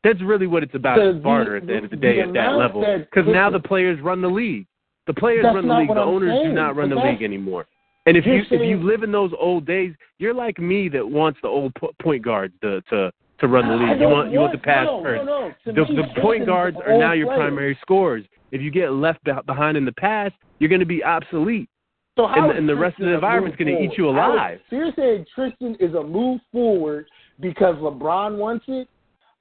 [0.06, 1.00] That's really what it's about.
[1.00, 2.86] The- barter at the end of the the day at that level.
[2.98, 4.66] Because now the players run the league.
[5.10, 5.88] The players That's run the league.
[5.88, 7.66] The I'm owners do not run but the league anymore.
[8.06, 11.40] And if You're if you live in those old days, you're like me that wants
[11.42, 13.98] the old point guards to to to run the league.
[13.98, 15.26] You don't want you want the pass no, first.
[15.26, 15.74] No, no.
[15.74, 17.40] The, me, the point guards are now your player.
[17.40, 18.24] primary scorers.
[18.52, 21.70] If you get left be- behind in the past, you're going to be obsolete.
[22.16, 24.20] So how and the- and the rest of the environment's gonna eat you forward?
[24.20, 24.60] How is- alive.
[24.70, 27.08] So you're saying Tristan is a move forward
[27.40, 28.88] because LeBron wants it?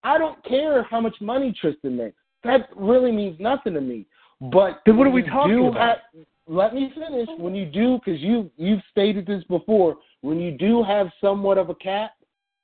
[0.02, 2.16] I don't care how much money Tristan makes.
[2.42, 4.06] That really means nothing to me.
[4.40, 5.98] But Then what are we talking about?
[6.14, 7.28] have- let me finish.
[7.36, 11.68] When you do, because you you've stated this before, when you do have somewhat of
[11.68, 12.12] a cap,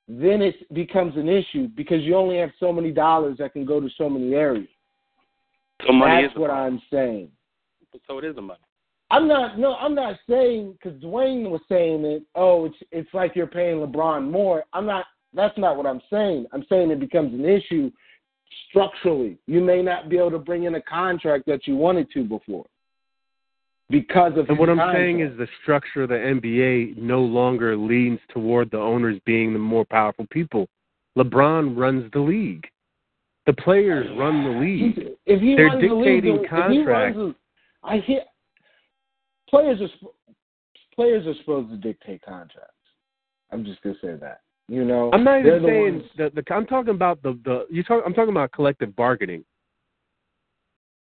[0.07, 3.79] then it becomes an issue because you only have so many dollars that can go
[3.79, 4.67] to so many areas.
[5.85, 7.29] So money That's is what I'm saying.
[8.07, 8.59] so it is a money.
[9.11, 12.23] I'm not no, I'm not saying because Dwayne was saying it.
[12.33, 14.63] Oh, it's it's like you're paying LeBron more.
[14.73, 15.05] I'm not.
[15.33, 16.47] That's not what I'm saying.
[16.53, 17.91] I'm saying it becomes an issue
[18.69, 19.37] structurally.
[19.47, 22.65] You may not be able to bring in a contract that you wanted to before
[23.89, 24.49] because of.
[24.49, 28.79] And what I'm saying is the structure of the NBA no longer leans toward the
[28.79, 30.67] owners being the more powerful people.
[31.17, 32.67] LeBron runs the league.
[33.45, 35.09] The players run the league.
[35.25, 37.17] If he They're runs the league, dictating if he contracts.
[37.17, 38.23] runs the- I hear
[39.47, 40.09] players are
[40.95, 42.71] players are supposed to dictate contracts.
[43.51, 44.41] I'm just gonna say that.
[44.67, 47.65] You know, I'm not even the saying ones- the, the I'm talking about the the
[47.69, 49.45] you talk I'm talking about collective bargaining.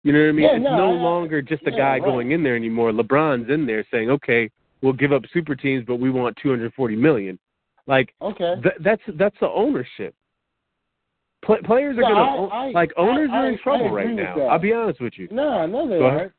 [0.03, 0.45] You know what I mean?
[0.45, 2.03] Yeah, it's no, no I- longer just a yeah, guy right.
[2.05, 2.93] going in there anymore.
[2.93, 4.51] LeBron's in there saying, "Okay,
[4.83, 7.39] we'll give up super teams, but we want 240 million.
[7.87, 8.57] Like Okay.
[8.63, 10.15] th- that's that's the ownership.
[11.45, 14.39] Pla players are No, gonna I- I- like owners are in trouble right now.
[14.49, 15.29] I'll be honest with you.
[15.31, 16.31] No, no, they.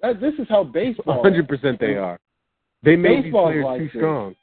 [0.00, 1.16] That, this is how baseball.
[1.16, 2.18] 100 percent they are.
[2.84, 3.92] They made these players like too this.
[3.96, 4.34] strong.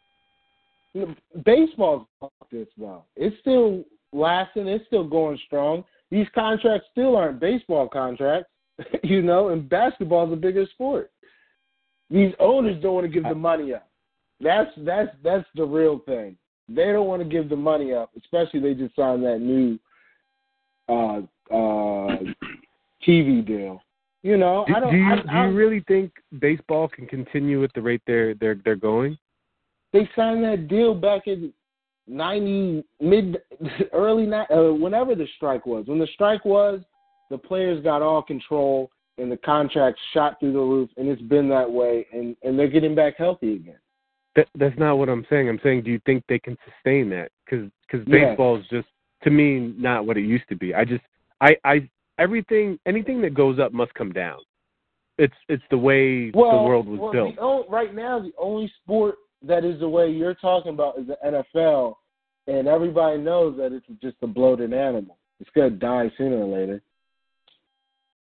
[1.43, 2.07] Baseball's
[2.51, 3.03] this though.
[3.15, 3.83] It's still
[4.13, 4.67] lasting.
[4.67, 5.83] It's still going strong.
[6.11, 8.49] These contracts still aren't baseball contracts,
[9.03, 9.49] you know.
[9.49, 11.11] And basketball's a bigger sport.
[12.09, 13.89] These owners don't want to give the money up.
[14.39, 16.37] That's that's that's the real thing.
[16.67, 19.79] They don't want to give the money up, especially they just signed that new
[20.87, 21.21] uh
[21.53, 22.17] uh
[23.07, 23.81] TV deal.
[24.23, 24.91] You know, Do, I don't.
[24.91, 28.33] do you I, do I, you really think baseball can continue at the rate they're
[28.35, 29.17] they're they're going?
[29.95, 31.53] They signed that deal back in
[32.05, 33.37] ninety mid
[33.93, 35.85] early ni- uh, whenever the strike was.
[35.87, 36.81] When the strike was,
[37.31, 41.47] the players got all control and the contracts shot through the roof, and it's been
[41.49, 42.05] that way.
[42.11, 43.79] And and they're getting back healthy again.
[44.35, 45.47] That, that's not what I'm saying.
[45.47, 47.31] I'm saying, do you think they can sustain that?
[47.45, 48.05] Because Yes.
[48.05, 48.87] baseball is just
[49.23, 50.75] to me not what it used to be.
[50.75, 51.03] I just
[51.39, 51.89] I I
[52.19, 54.39] everything anything that goes up must come down.
[55.17, 57.35] It's it's the way Well, the world was well, built.
[57.35, 59.15] The, o- right now, the only sport
[59.47, 61.95] that is the way you're talking about is the NFL,
[62.47, 65.17] and everybody knows that it's just a bloated animal.
[65.39, 66.81] It's gonna die sooner or later.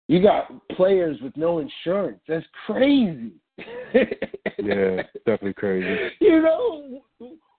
[0.07, 2.19] You got players with no insurance.
[2.27, 3.33] That's crazy.
[4.57, 6.11] Yeah, definitely crazy.
[6.21, 7.01] You know,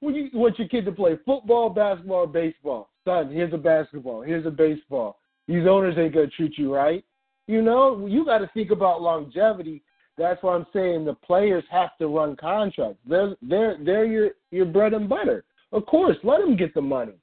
[0.01, 4.47] when you want your kid to play football, basketball, baseball, son, here's a basketball, here's
[4.47, 5.18] a baseball.
[5.47, 7.05] These owners ain't gonna treat you right.
[7.47, 9.82] You know, you got to think about longevity.
[10.18, 13.00] That's why I'm saying the players have to run contracts.
[13.06, 15.44] They're they're they're your your bread and butter.
[15.72, 17.14] Of course, let them get the money.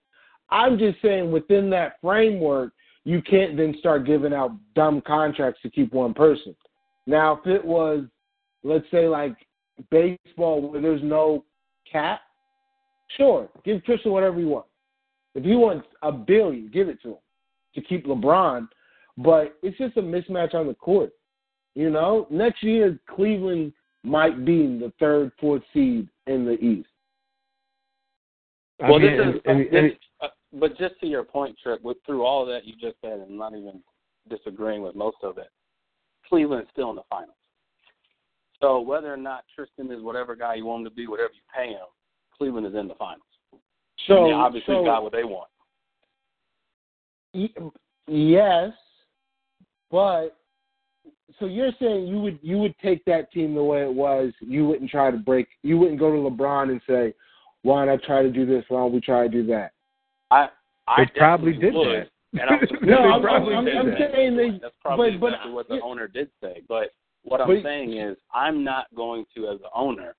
[0.50, 2.74] I'm just saying within that framework,
[3.06, 6.56] you can't then start giving out dumb contracts to keep one person.
[7.08, 8.06] Now, if it was,
[8.64, 9.36] let's say, like
[9.90, 11.44] baseball where there's no
[11.92, 12.22] cap,
[13.18, 14.70] sure, give Tristan whatever he wants.
[15.36, 17.18] If he wants a billion, give it to him
[17.74, 18.68] to keep LeBron.
[19.18, 21.12] But it's just a mismatch on the court.
[21.76, 26.90] You know, next year Cleveland might be the third, fourth seed in the East.
[28.82, 31.58] I well, mean, this and- is, and- this, and- uh, but just to your point,
[31.62, 33.82] Trip, with through all of that you just said, and I'm not even
[34.30, 35.50] disagreeing with most of it,
[36.30, 37.36] Cleveland's still in the finals.
[38.62, 41.42] So whether or not Tristan is whatever guy you want him to be, whatever you
[41.54, 41.86] pay him,
[42.38, 43.22] Cleveland is in the finals.
[44.08, 45.50] So they obviously so, got what they want.
[47.34, 47.50] y-
[48.08, 48.72] yes,
[49.92, 50.38] but
[51.40, 54.32] so you're saying you would you would take that team the way it was.
[54.42, 55.48] You wouldn't try to break.
[55.62, 57.14] You wouldn't go to LeBron and say,
[57.62, 58.64] "Why don't I try to do this?
[58.68, 59.72] Why don't we try to do that?"
[60.32, 60.50] I
[60.88, 61.88] I They probably did would.
[61.88, 62.10] that.
[62.34, 64.12] And I'm, No, They I'm, probably I'm, I'm that.
[64.14, 64.60] saying they.
[64.62, 65.82] That's probably but, but, exactly what the yeah.
[65.84, 66.62] owner did say.
[66.68, 66.90] But
[67.24, 70.16] what I'm But- saying is, I'm not going to as the owner,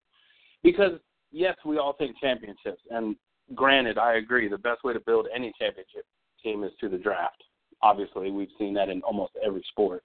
[0.62, 0.92] because
[1.32, 2.80] yes, we all take championships.
[2.90, 3.16] And
[3.54, 4.48] granted, I agree.
[4.48, 6.06] The best way to build any championship
[6.42, 7.42] team is through the draft.
[7.82, 10.02] Obviously, we've seen that in almost every sport.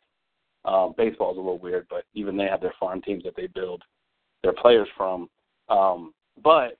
[0.69, 3.83] Um, baseball's a little weird, but even they have their farm teams that they build
[4.43, 5.27] their players from.
[5.67, 6.13] Um,
[6.43, 6.77] but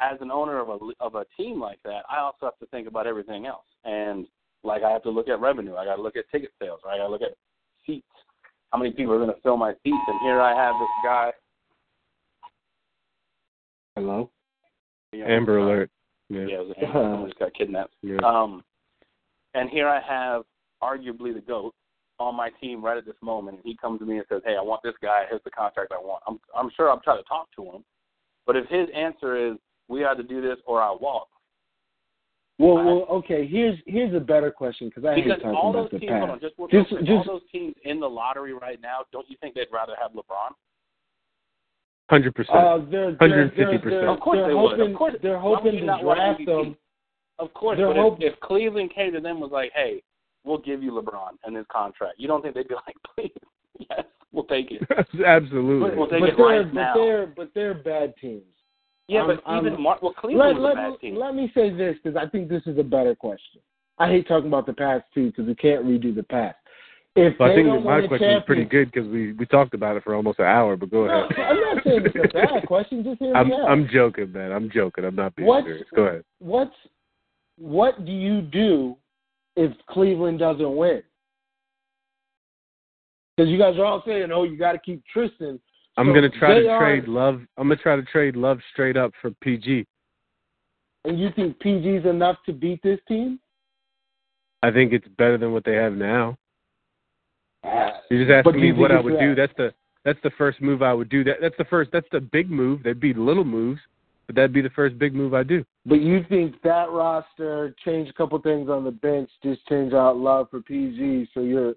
[0.00, 2.88] as an owner of a of a team like that, I also have to think
[2.88, 3.66] about everything else.
[3.84, 4.26] And
[4.64, 5.76] like I have to look at revenue.
[5.76, 6.80] I got to look at ticket sales.
[6.84, 6.94] Right?
[6.94, 7.36] I got to look at
[7.86, 8.06] seats.
[8.72, 9.96] How many people are going to fill my seats?
[10.06, 11.30] And here I have this guy.
[13.94, 14.30] Hello.
[15.12, 15.90] You know, Amber uh, Alert.
[16.30, 16.46] Yeah.
[16.48, 16.92] Yeah, it was Amber.
[16.92, 17.94] Someone just got kidnapped.
[18.02, 18.18] Yeah.
[18.24, 18.64] Um,
[19.54, 20.44] and here I have
[20.82, 21.74] arguably the goat
[22.18, 24.56] on my team right at this moment, and he comes to me and says, "Hey,
[24.58, 25.24] I want this guy.
[25.28, 27.84] Here's the contract I want." I'm I'm sure I'm trying to talk to him,
[28.46, 29.56] but if his answer is
[29.88, 31.28] we to do this or I walk,
[32.58, 33.46] Well, well, okay.
[33.46, 36.12] Here's here's a better question because I hate because talking all about those the teams,
[36.12, 36.42] hold past.
[36.58, 39.54] on, just, Just- just- all those teams in the lottery right now, don't you think
[39.54, 40.50] they'd rather have LeBron?
[42.10, 42.56] Hundred percent.
[42.56, 44.14] Uh, they're, they're, they're, 150%.
[44.14, 44.70] Of course they're they would.
[44.78, 45.14] hoping, Of course.
[45.22, 46.76] They're hoping to draft them.
[47.38, 50.02] Of course, They're but hope- if, if Cleveland came to them was like, "Hey,
[50.48, 53.32] we'll give you LeBron and his contract," you don't think they'd be like, "Please,
[53.90, 54.82] yes, we'll take it."
[55.26, 55.88] Absolutely.
[55.90, 56.94] But, We'll take but it they're, right but now.
[56.94, 58.42] they're but they're bad teams.
[59.08, 61.16] Yeah, I'm- but even I'm- Mar- well, Cleveland Let, was let, a me, bad team.
[61.16, 63.60] let me say this because I think this is a better question.
[63.98, 66.56] I hate talking about the past too because we can't redo the past.
[67.16, 70.04] If But I think my question is pretty good because we we talked about it
[70.04, 70.76] for almost an hour.
[70.76, 71.38] But go No, ahead.
[71.40, 73.02] I'm not saying it's a bad question.
[73.02, 73.68] Just hear I'm me out.
[73.68, 74.52] I'm joking, man.
[74.52, 75.04] I'm joking.
[75.04, 75.86] I'm not being What's- serious.
[75.96, 76.24] Go ahead.
[76.38, 76.76] What's
[77.56, 78.96] what do you do
[79.58, 81.02] if Cleveland doesn't win?
[83.36, 85.60] Because you guys are all saying, "Oh, you got to keep Tristan."
[85.96, 87.40] I'm So gonna try to are- trade love.
[87.56, 89.84] I'm gonna try to trade love straight up for PG.
[91.04, 93.40] And you think PG's enough to beat this team?
[94.62, 96.36] I think it's better than what they have now.
[97.64, 99.34] Uh, You just asking me what I would that- do.
[99.34, 101.24] That's the that's the first move I would do.
[101.24, 101.90] That that's the first.
[101.90, 102.82] That's the big move.
[102.82, 103.80] There'd be little moves,
[104.28, 105.64] but that'd be the first big move I do.
[105.86, 110.18] But you think that roster change a couple things on the bench, just change out
[110.18, 111.30] love for PG.
[111.32, 111.74] So you're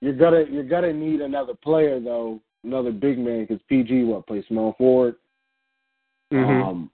[0.00, 4.44] you're gonna you're gonna need another player though, another big man because PG what plays
[4.48, 5.16] small forward.
[6.32, 6.66] Mhm.
[6.66, 6.90] Um,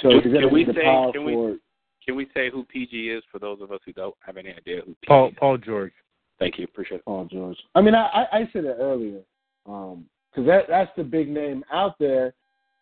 [0.00, 1.58] so Can- can we say- power can we-
[2.06, 4.76] Can we say who PG is for those of us who don't have any idea
[4.80, 5.34] who PG Paul is?
[5.38, 5.92] Paul George.
[6.38, 7.04] Thank you, appreciate it.
[7.04, 7.58] Paul George.
[7.74, 9.20] I mean, I I, I said it earlier
[9.64, 12.32] because that that's the big name out there,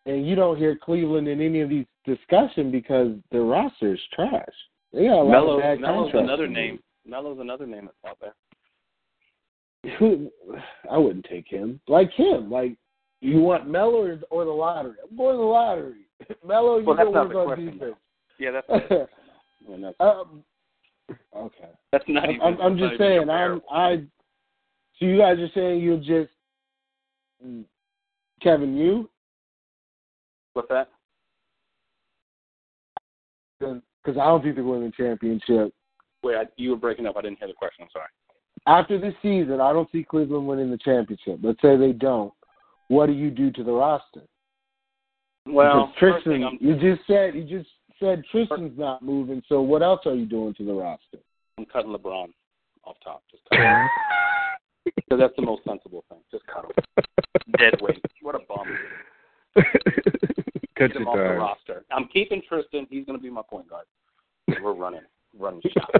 [0.08, 4.46] and you don't hear Cleveland in any of these discussion because the roster is trash.
[4.92, 6.80] They got a lot Melo, of bad Melo's another name.
[7.06, 9.94] Melo's another name that's out there.
[9.98, 10.30] Who?
[10.90, 11.80] I wouldn't take him.
[11.88, 12.50] Like him.
[12.50, 12.76] Like
[13.20, 14.94] you want Melo or, or the lottery?
[15.08, 16.06] I'm going the lottery.
[16.46, 17.94] Melo, you Well, not work on question, defense.
[18.38, 18.70] Yeah, that's
[20.00, 20.42] um,
[21.36, 21.68] okay.
[21.92, 22.40] that's not I'm, even.
[22.42, 23.28] I'm, I'm just saying.
[23.28, 23.60] I'm.
[23.70, 24.02] I.
[24.98, 26.30] So you guys are saying you'll just
[28.42, 29.10] Kevin, you
[30.58, 30.88] What's that?
[33.60, 35.72] because I don't think they're winning the championship.
[36.24, 37.16] Wait, I, you were breaking up.
[37.16, 37.84] I didn't hear the question.
[37.84, 38.08] I'm sorry.
[38.66, 41.38] After this season, I don't see Cleveland winning the championship.
[41.44, 42.32] Let's say they don't.
[42.88, 44.22] What do you do to the roster?
[45.46, 49.40] Well, Because first thing Tristan, you just said you just said Tristan's not moving.
[49.48, 51.18] So what else are you doing to the roster?
[51.56, 52.30] I'm cutting LeBron
[52.82, 53.22] off top.
[53.30, 53.88] Just cut him.
[54.96, 56.18] Because that's the most sensible thing.
[56.32, 57.04] Just cut him.
[57.58, 58.04] Dead weight.
[58.22, 58.66] What a bum.
[60.78, 61.84] Cut him off the roster.
[61.90, 62.86] I'm keeping Tristan.
[62.90, 63.86] He's going to be my point guard.
[64.62, 65.02] We're running,
[65.38, 65.90] running shop.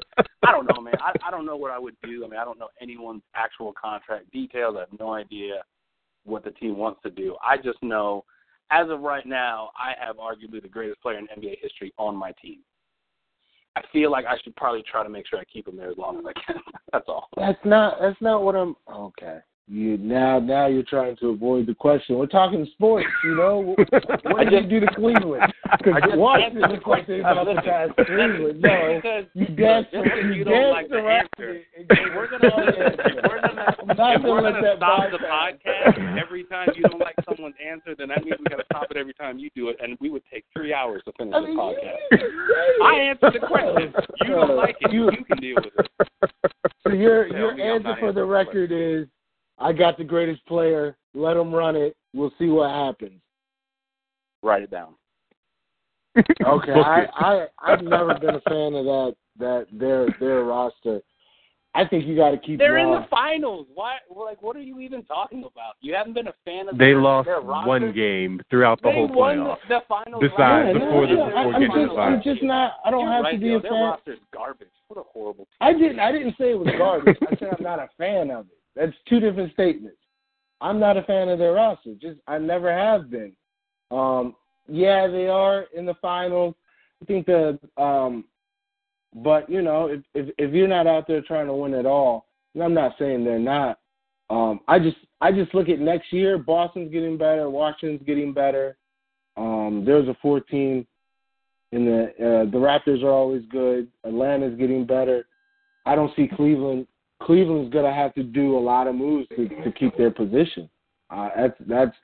[0.47, 0.95] I don't know, man.
[1.01, 2.25] I, I don't know what I would do.
[2.25, 4.77] I mean, I don't know anyone's actual contract details.
[4.77, 5.63] I have no idea
[6.25, 7.37] what the team wants to do.
[7.43, 8.25] I just know,
[8.71, 12.33] as of right now, I have arguably the greatest player in NBA history on my
[12.41, 12.61] team.
[13.77, 15.99] I feel like I should probably try to make sure I keep him there as
[15.99, 16.61] long as I can.
[16.93, 17.29] That's all.
[17.37, 18.75] That's not that's not what I'm.
[18.93, 19.39] Okay,
[19.69, 22.17] you now now you're trying to avoid the question.
[22.17, 23.77] We're talking sports, you know.
[24.25, 25.53] What did you do to Cleveland?
[25.77, 28.61] Because Washington the question about the past Cleveland.
[28.61, 29.93] No, because you danced.
[29.93, 32.51] you you don't like the answer, it and if gave we're gonna
[33.29, 37.15] we're gonna I'm not gonna let that stop the podcast every time you don't like
[37.29, 39.97] someone's answer, then that means we gotta stop it every time you do it, and
[40.01, 42.23] we would take three hours to finish I the podcast.
[42.83, 43.93] I answered the question.
[44.23, 44.93] You don't uh, like it.
[44.93, 46.11] You, you can deal with it.
[46.87, 49.09] So your your answer for the record is,
[49.61, 50.97] I got the greatest player.
[51.15, 51.97] Let him run it.
[52.15, 53.21] We'll see what happens.
[54.43, 54.95] Write it down.
[56.45, 61.01] Okay, I, I I've never been a fan of that that their their roster.
[61.75, 62.59] I think you got to keep.
[62.59, 62.97] They're Raw.
[62.97, 63.67] in the finals.
[63.73, 63.99] Why?
[64.13, 65.75] Like, what are you even talking about?
[65.81, 66.77] You haven't been a fan of.
[66.79, 69.57] They their, lost their one game throughout the They whole won playoff.
[69.69, 70.23] the, the finals.
[70.23, 72.73] Besides, Yeah, before no, the- yeah, before I, I'm getting just, I'm just not.
[72.85, 73.57] I don't You're have right, to be though.
[73.59, 73.81] a Their fan.
[73.83, 74.69] roster's garbage.
[74.89, 75.45] What a horrible.
[75.45, 75.55] Team.
[75.61, 76.01] I didn't.
[76.01, 77.17] I didn't say it was garbage.
[77.31, 78.58] I said I'm not a fan of it.
[78.79, 79.97] That's two different statements.
[80.61, 81.95] I'm not a fan of their roster.
[82.01, 83.33] Just I never have been.
[83.91, 84.37] Um,
[84.69, 86.55] yeah, they are in the finals.
[87.03, 88.25] I think the um,
[89.15, 92.27] but you know, if if if you're not out there trying to win at all,
[92.55, 93.79] and I'm not saying they're not.
[94.31, 96.39] Um, I just I just look at next year.
[96.39, 97.49] Boston's getting better.
[97.51, 98.77] Washington's getting better.
[99.37, 100.87] Um, there's a 14
[101.73, 103.89] in the uh, the Raptors are always good.
[104.05, 105.27] Atlanta's getting better.
[105.87, 106.87] I don't see Cleveland.
[107.23, 110.69] Cleveland's gonna have to do a lot of moves to to keep their position.
[111.11, 111.97] Uh, that's that's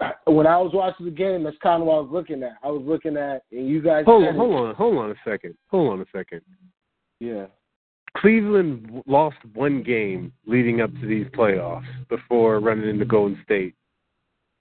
[0.00, 1.42] I, when I was watching the game.
[1.44, 2.56] That's kind of what I was looking at.
[2.62, 4.04] I was looking at, and you guys.
[4.06, 5.54] Hold on, hold on, hold on a second.
[5.68, 6.40] Hold on a second.
[7.20, 7.46] Yeah.
[8.16, 13.74] Cleveland lost one game leading up to these playoffs before running into Golden State.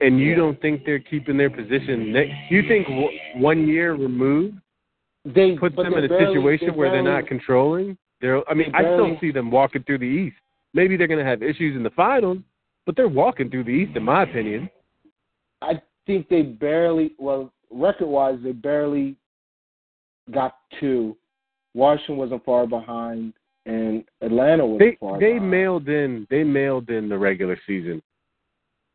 [0.02, 2.12] And you don't think they're keeping their position?
[2.12, 4.58] Ne- you think w- one year removed
[5.24, 7.96] They puts but them in a barely- situation where they're not controlling?
[8.24, 10.38] They're, I mean, I still see them walking through the East.
[10.74, 12.38] Maybe they're going to have issues in the finals,
[12.86, 14.70] but they're walking through the East, in my opinion.
[15.62, 19.18] I think they barely, well, record wise, they barely
[20.32, 21.18] got two.
[21.74, 23.34] Washington wasn't far behind,
[23.66, 25.52] and Atlanta wasn't They far they behind.
[25.52, 28.02] mailed in they mailed in the regular season.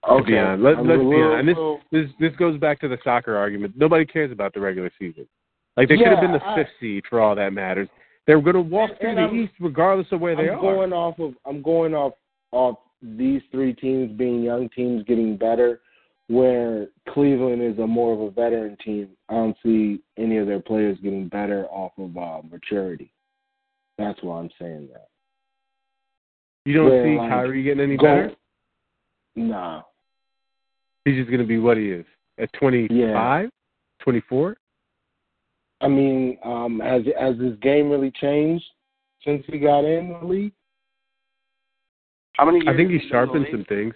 [0.09, 0.41] okay.
[0.57, 1.39] Let, let's a be honest.
[1.41, 1.57] And this-
[1.93, 3.75] This this goes back to the soccer argument.
[3.77, 5.29] Nobody cares about the regular season.
[5.77, 7.89] Like they could have been the I- fifth seed for all that matters.
[8.29, 10.59] They're going to walk And- through and the I'm- East regardless of where they I'm
[10.59, 10.61] are.
[10.61, 12.13] going off of I'm going off
[12.53, 15.81] off these three teams being young teams getting better,
[16.27, 19.09] where Cleveland is a more of a veteran team.
[19.31, 23.11] I don't see any of their players getting better off of uh, maturity.
[23.97, 25.09] That's why I'm saying that.
[26.67, 28.37] you don't where, see like, Kyrie getting any Go- better.
[29.37, 29.83] Nah.
[31.07, 32.05] He's just going to be what he is
[32.37, 33.51] at 25,
[34.01, 34.57] 24.
[35.81, 38.65] I mean, um, has has his game really changed
[39.25, 40.53] since he got in the league?
[42.35, 42.59] How many?
[42.59, 43.95] Years I think he been in the sharpened some things.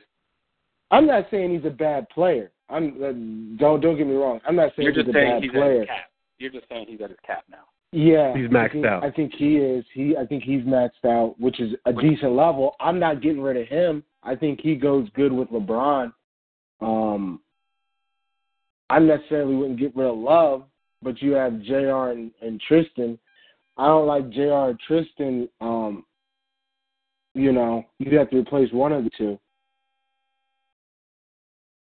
[0.91, 2.51] I'm not saying he's a bad player.
[2.69, 3.13] I'm uh,
[3.59, 4.41] don't don't get me wrong.
[4.47, 5.79] I'm not saying You're he's just a saying bad he's at player.
[5.81, 6.11] his cap.
[6.39, 7.65] You're just saying he's at his cap now.
[7.95, 9.05] Yeah, He's I maxed think- out.
[9.05, 9.85] I think he is.
[9.93, 12.75] He I think he's maxed out, which is a decent level.
[12.81, 14.03] I'm not getting rid of him.
[14.23, 16.13] I think he goes good with LeBron.
[16.81, 17.41] Um,
[18.89, 20.65] I necessarily wouldn't get rid of Love,
[21.03, 22.11] but you have Jr.
[22.11, 23.19] and, and Tristan.
[23.77, 24.71] I don't like Jr.
[24.71, 25.49] and Tristan.
[25.61, 26.05] Um,
[27.35, 29.39] you know, you have to replace one of the two.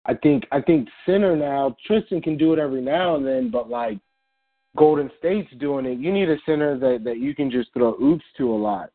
[0.05, 1.77] I think I think center now.
[1.87, 3.99] Tristan can do it every now and then, but like
[4.77, 5.99] Golden State's doing it.
[5.99, 8.91] You need a center that that you can just throw oops to a lot.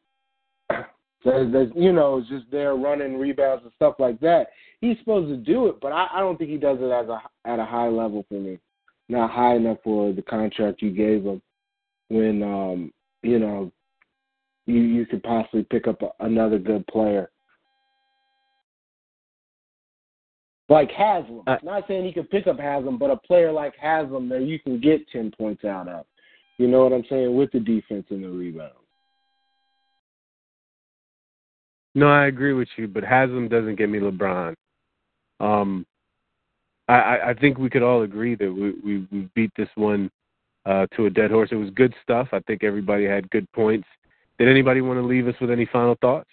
[1.25, 4.47] That, that you know is just there running rebounds and stuff like that.
[4.81, 7.21] He's supposed to do it, but I, I don't think he does it as a
[7.45, 8.59] at a high level for me.
[9.13, 11.39] Not high enough for the contract you gave him.
[12.09, 12.91] When um
[13.21, 13.71] you know
[14.65, 17.29] you you could possibly pick up a, another good player.
[20.67, 21.43] Like Haslem.
[21.45, 24.57] Uh, Not saying he could pick up Haslem, but a player like Haslem that you
[24.59, 26.05] can get ten points out of.
[26.57, 27.35] You know what I'm saying?
[27.35, 28.73] With the defense and the rebound.
[31.93, 34.55] No, I agree with you, but Haslem doesn't get me LeBron.
[35.39, 35.85] Um,
[36.89, 40.11] I, I, think we could all agree that we, we, we beat this one
[40.65, 41.49] uh, to a dead horse.
[41.51, 42.27] It was good stuff.
[42.33, 43.87] I think everybody had good points.
[44.37, 46.29] Did anybody want to leave us with any final thoughts?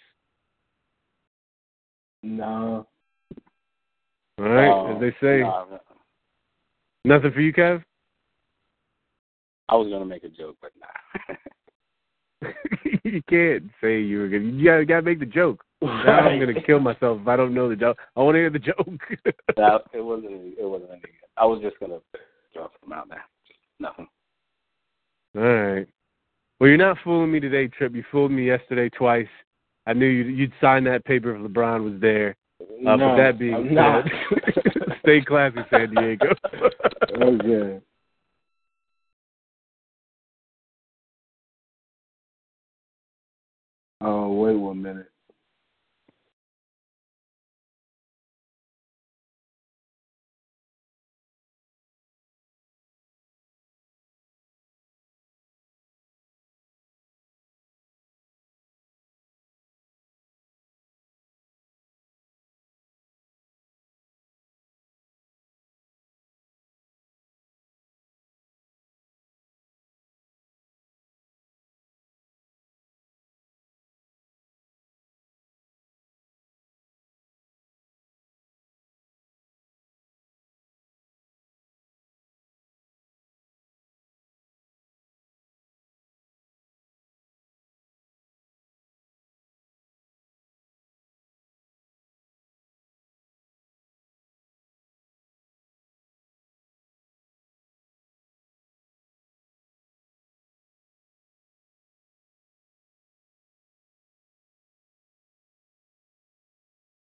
[2.23, 2.85] No.
[4.39, 5.65] All right, Uh, as they say, nah,
[7.05, 7.83] nothing for you, Kev.
[9.69, 11.35] I was gonna make a joke, but nah.
[13.03, 14.43] you can't say you were gonna.
[14.43, 15.63] You gotta, gotta make the joke.
[15.81, 17.97] Now I'm gonna kill myself if I don't know the joke.
[18.15, 18.87] I want to hear the joke.
[19.55, 20.57] that, it wasn't.
[20.59, 21.09] It wasn't any good.
[21.37, 21.99] I was just gonna
[22.53, 23.25] throw something out there.
[23.47, 24.07] Just nothing.
[25.35, 25.87] All right.
[26.59, 27.95] Well, you're not fooling me today, Trip.
[27.95, 29.27] You fooled me yesterday twice.
[29.87, 32.35] I knew you'd, you'd sign that paper if LeBron was there.
[32.61, 36.27] Uh, no, but that being said, stay classy, San Diego.
[37.21, 37.79] okay.
[44.01, 45.10] Oh, wait one minute.